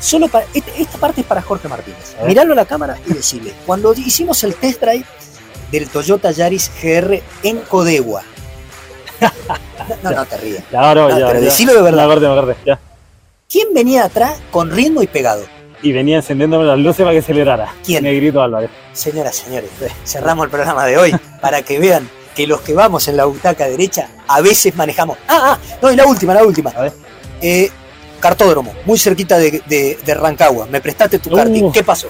solo 0.00 0.26
para, 0.26 0.44
esta, 0.52 0.98
parte 0.98 1.20
es 1.20 1.26
para 1.26 1.40
Jorge 1.40 1.68
Martínez. 1.68 2.14
A 2.16 2.22
ver. 2.22 2.28
Mirarlo 2.28 2.52
a 2.52 2.56
la 2.56 2.66
cámara 2.66 2.98
y 3.06 3.12
decirle, 3.12 3.54
cuando 3.64 3.92
hicimos 3.94 4.42
el 4.42 4.54
test 4.56 4.80
drive 4.80 5.04
del 5.70 5.88
Toyota 5.88 6.32
Yaris 6.32 6.70
GR 6.82 7.22
en 7.44 7.60
Codegua. 7.60 8.22
No, 10.02 10.10
no 10.10 10.26
te 10.26 10.36
rías. 10.36 10.64
No, 10.72 11.08
ya, 11.10 11.26
pero 11.26 11.38
ya. 11.38 11.40
decilo 11.40 11.74
de 11.74 11.82
verdad. 11.82 12.56
Ya. 12.66 12.78
¿Quién 13.48 13.72
venía 13.72 14.04
atrás 14.04 14.38
con 14.50 14.70
ritmo 14.70 15.02
y 15.02 15.06
pegado? 15.06 15.44
Y 15.82 15.92
venía 15.92 16.16
encendiéndome 16.16 16.64
las 16.64 16.78
luces 16.78 16.98
para 17.02 17.12
que 17.12 17.18
acelerara. 17.20 17.72
¿Quién? 17.84 18.04
Negrito 18.04 18.42
Álvarez. 18.42 18.70
Señoras, 18.92 19.36
señores, 19.36 19.70
cerramos 20.04 20.44
el 20.44 20.50
programa 20.50 20.84
de 20.86 20.98
hoy 20.98 21.16
para 21.40 21.62
que 21.62 21.78
vean 21.78 22.08
que 22.34 22.46
los 22.46 22.60
que 22.60 22.74
vamos 22.74 23.08
en 23.08 23.16
la 23.16 23.24
butaca 23.24 23.66
derecha 23.66 24.08
a 24.28 24.40
veces 24.40 24.74
manejamos. 24.76 25.16
Ah, 25.28 25.52
ah, 25.54 25.58
no, 25.82 25.90
y 25.90 25.96
la 25.96 26.06
última, 26.06 26.34
la 26.34 26.44
última. 26.44 26.72
Eh, 27.40 27.70
cartódromo, 28.20 28.74
muy 28.84 28.98
cerquita 28.98 29.38
de, 29.38 29.62
de- 29.66 29.98
de 30.04 30.14
Rancagua. 30.14 30.66
Me 30.66 30.80
prestaste 30.80 31.18
tu 31.18 31.30
karting. 31.30 31.72
¿Qué 31.72 31.82
pasó? 31.82 32.08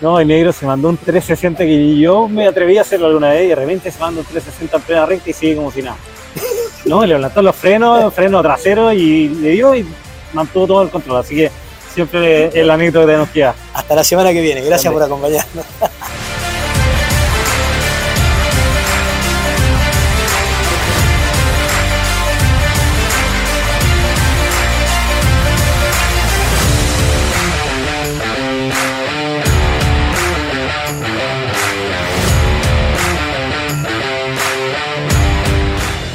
No, 0.00 0.20
el 0.20 0.28
negro 0.28 0.52
se 0.52 0.64
mandó 0.66 0.90
un 0.90 0.96
360 0.96 1.64
que 1.64 1.98
yo 1.98 2.28
me 2.28 2.46
atreví 2.46 2.78
a 2.78 2.82
hacerlo 2.82 3.06
alguna 3.06 3.30
vez 3.30 3.46
y 3.46 3.48
de 3.48 3.54
repente 3.56 3.90
se 3.90 3.98
manda 3.98 4.20
un 4.20 4.26
360 4.26 4.76
en 4.76 4.82
plena 4.82 5.06
recta 5.06 5.30
y 5.30 5.32
sigue 5.32 5.56
como 5.56 5.70
si 5.72 5.82
nada. 5.82 5.96
No, 6.84 7.02
le 7.04 7.08
levantó 7.14 7.42
los 7.42 7.54
frenos, 7.56 8.14
freno 8.14 8.40
trasero 8.40 8.92
y 8.92 9.28
le 9.28 9.50
dio 9.50 9.74
y 9.74 9.84
mantuvo 10.32 10.66
todo 10.66 10.82
el 10.82 10.88
control. 10.90 11.18
Así 11.18 11.34
que 11.34 11.50
siempre 11.98 12.46
es 12.54 12.64
la 12.64 12.74
anécdota 12.74 13.10
que 13.10 13.18
nos 13.18 13.28
queda. 13.30 13.54
Hasta 13.74 13.94
la 13.96 14.04
semana 14.04 14.32
que 14.32 14.40
viene. 14.40 14.60
Gracias 14.62 14.92
por 14.92 15.02
acompañarnos. 15.02 15.66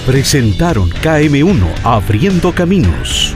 Presentaron 0.06 0.90
KM1 0.90 1.66
Abriendo 1.84 2.54
Caminos. 2.54 3.36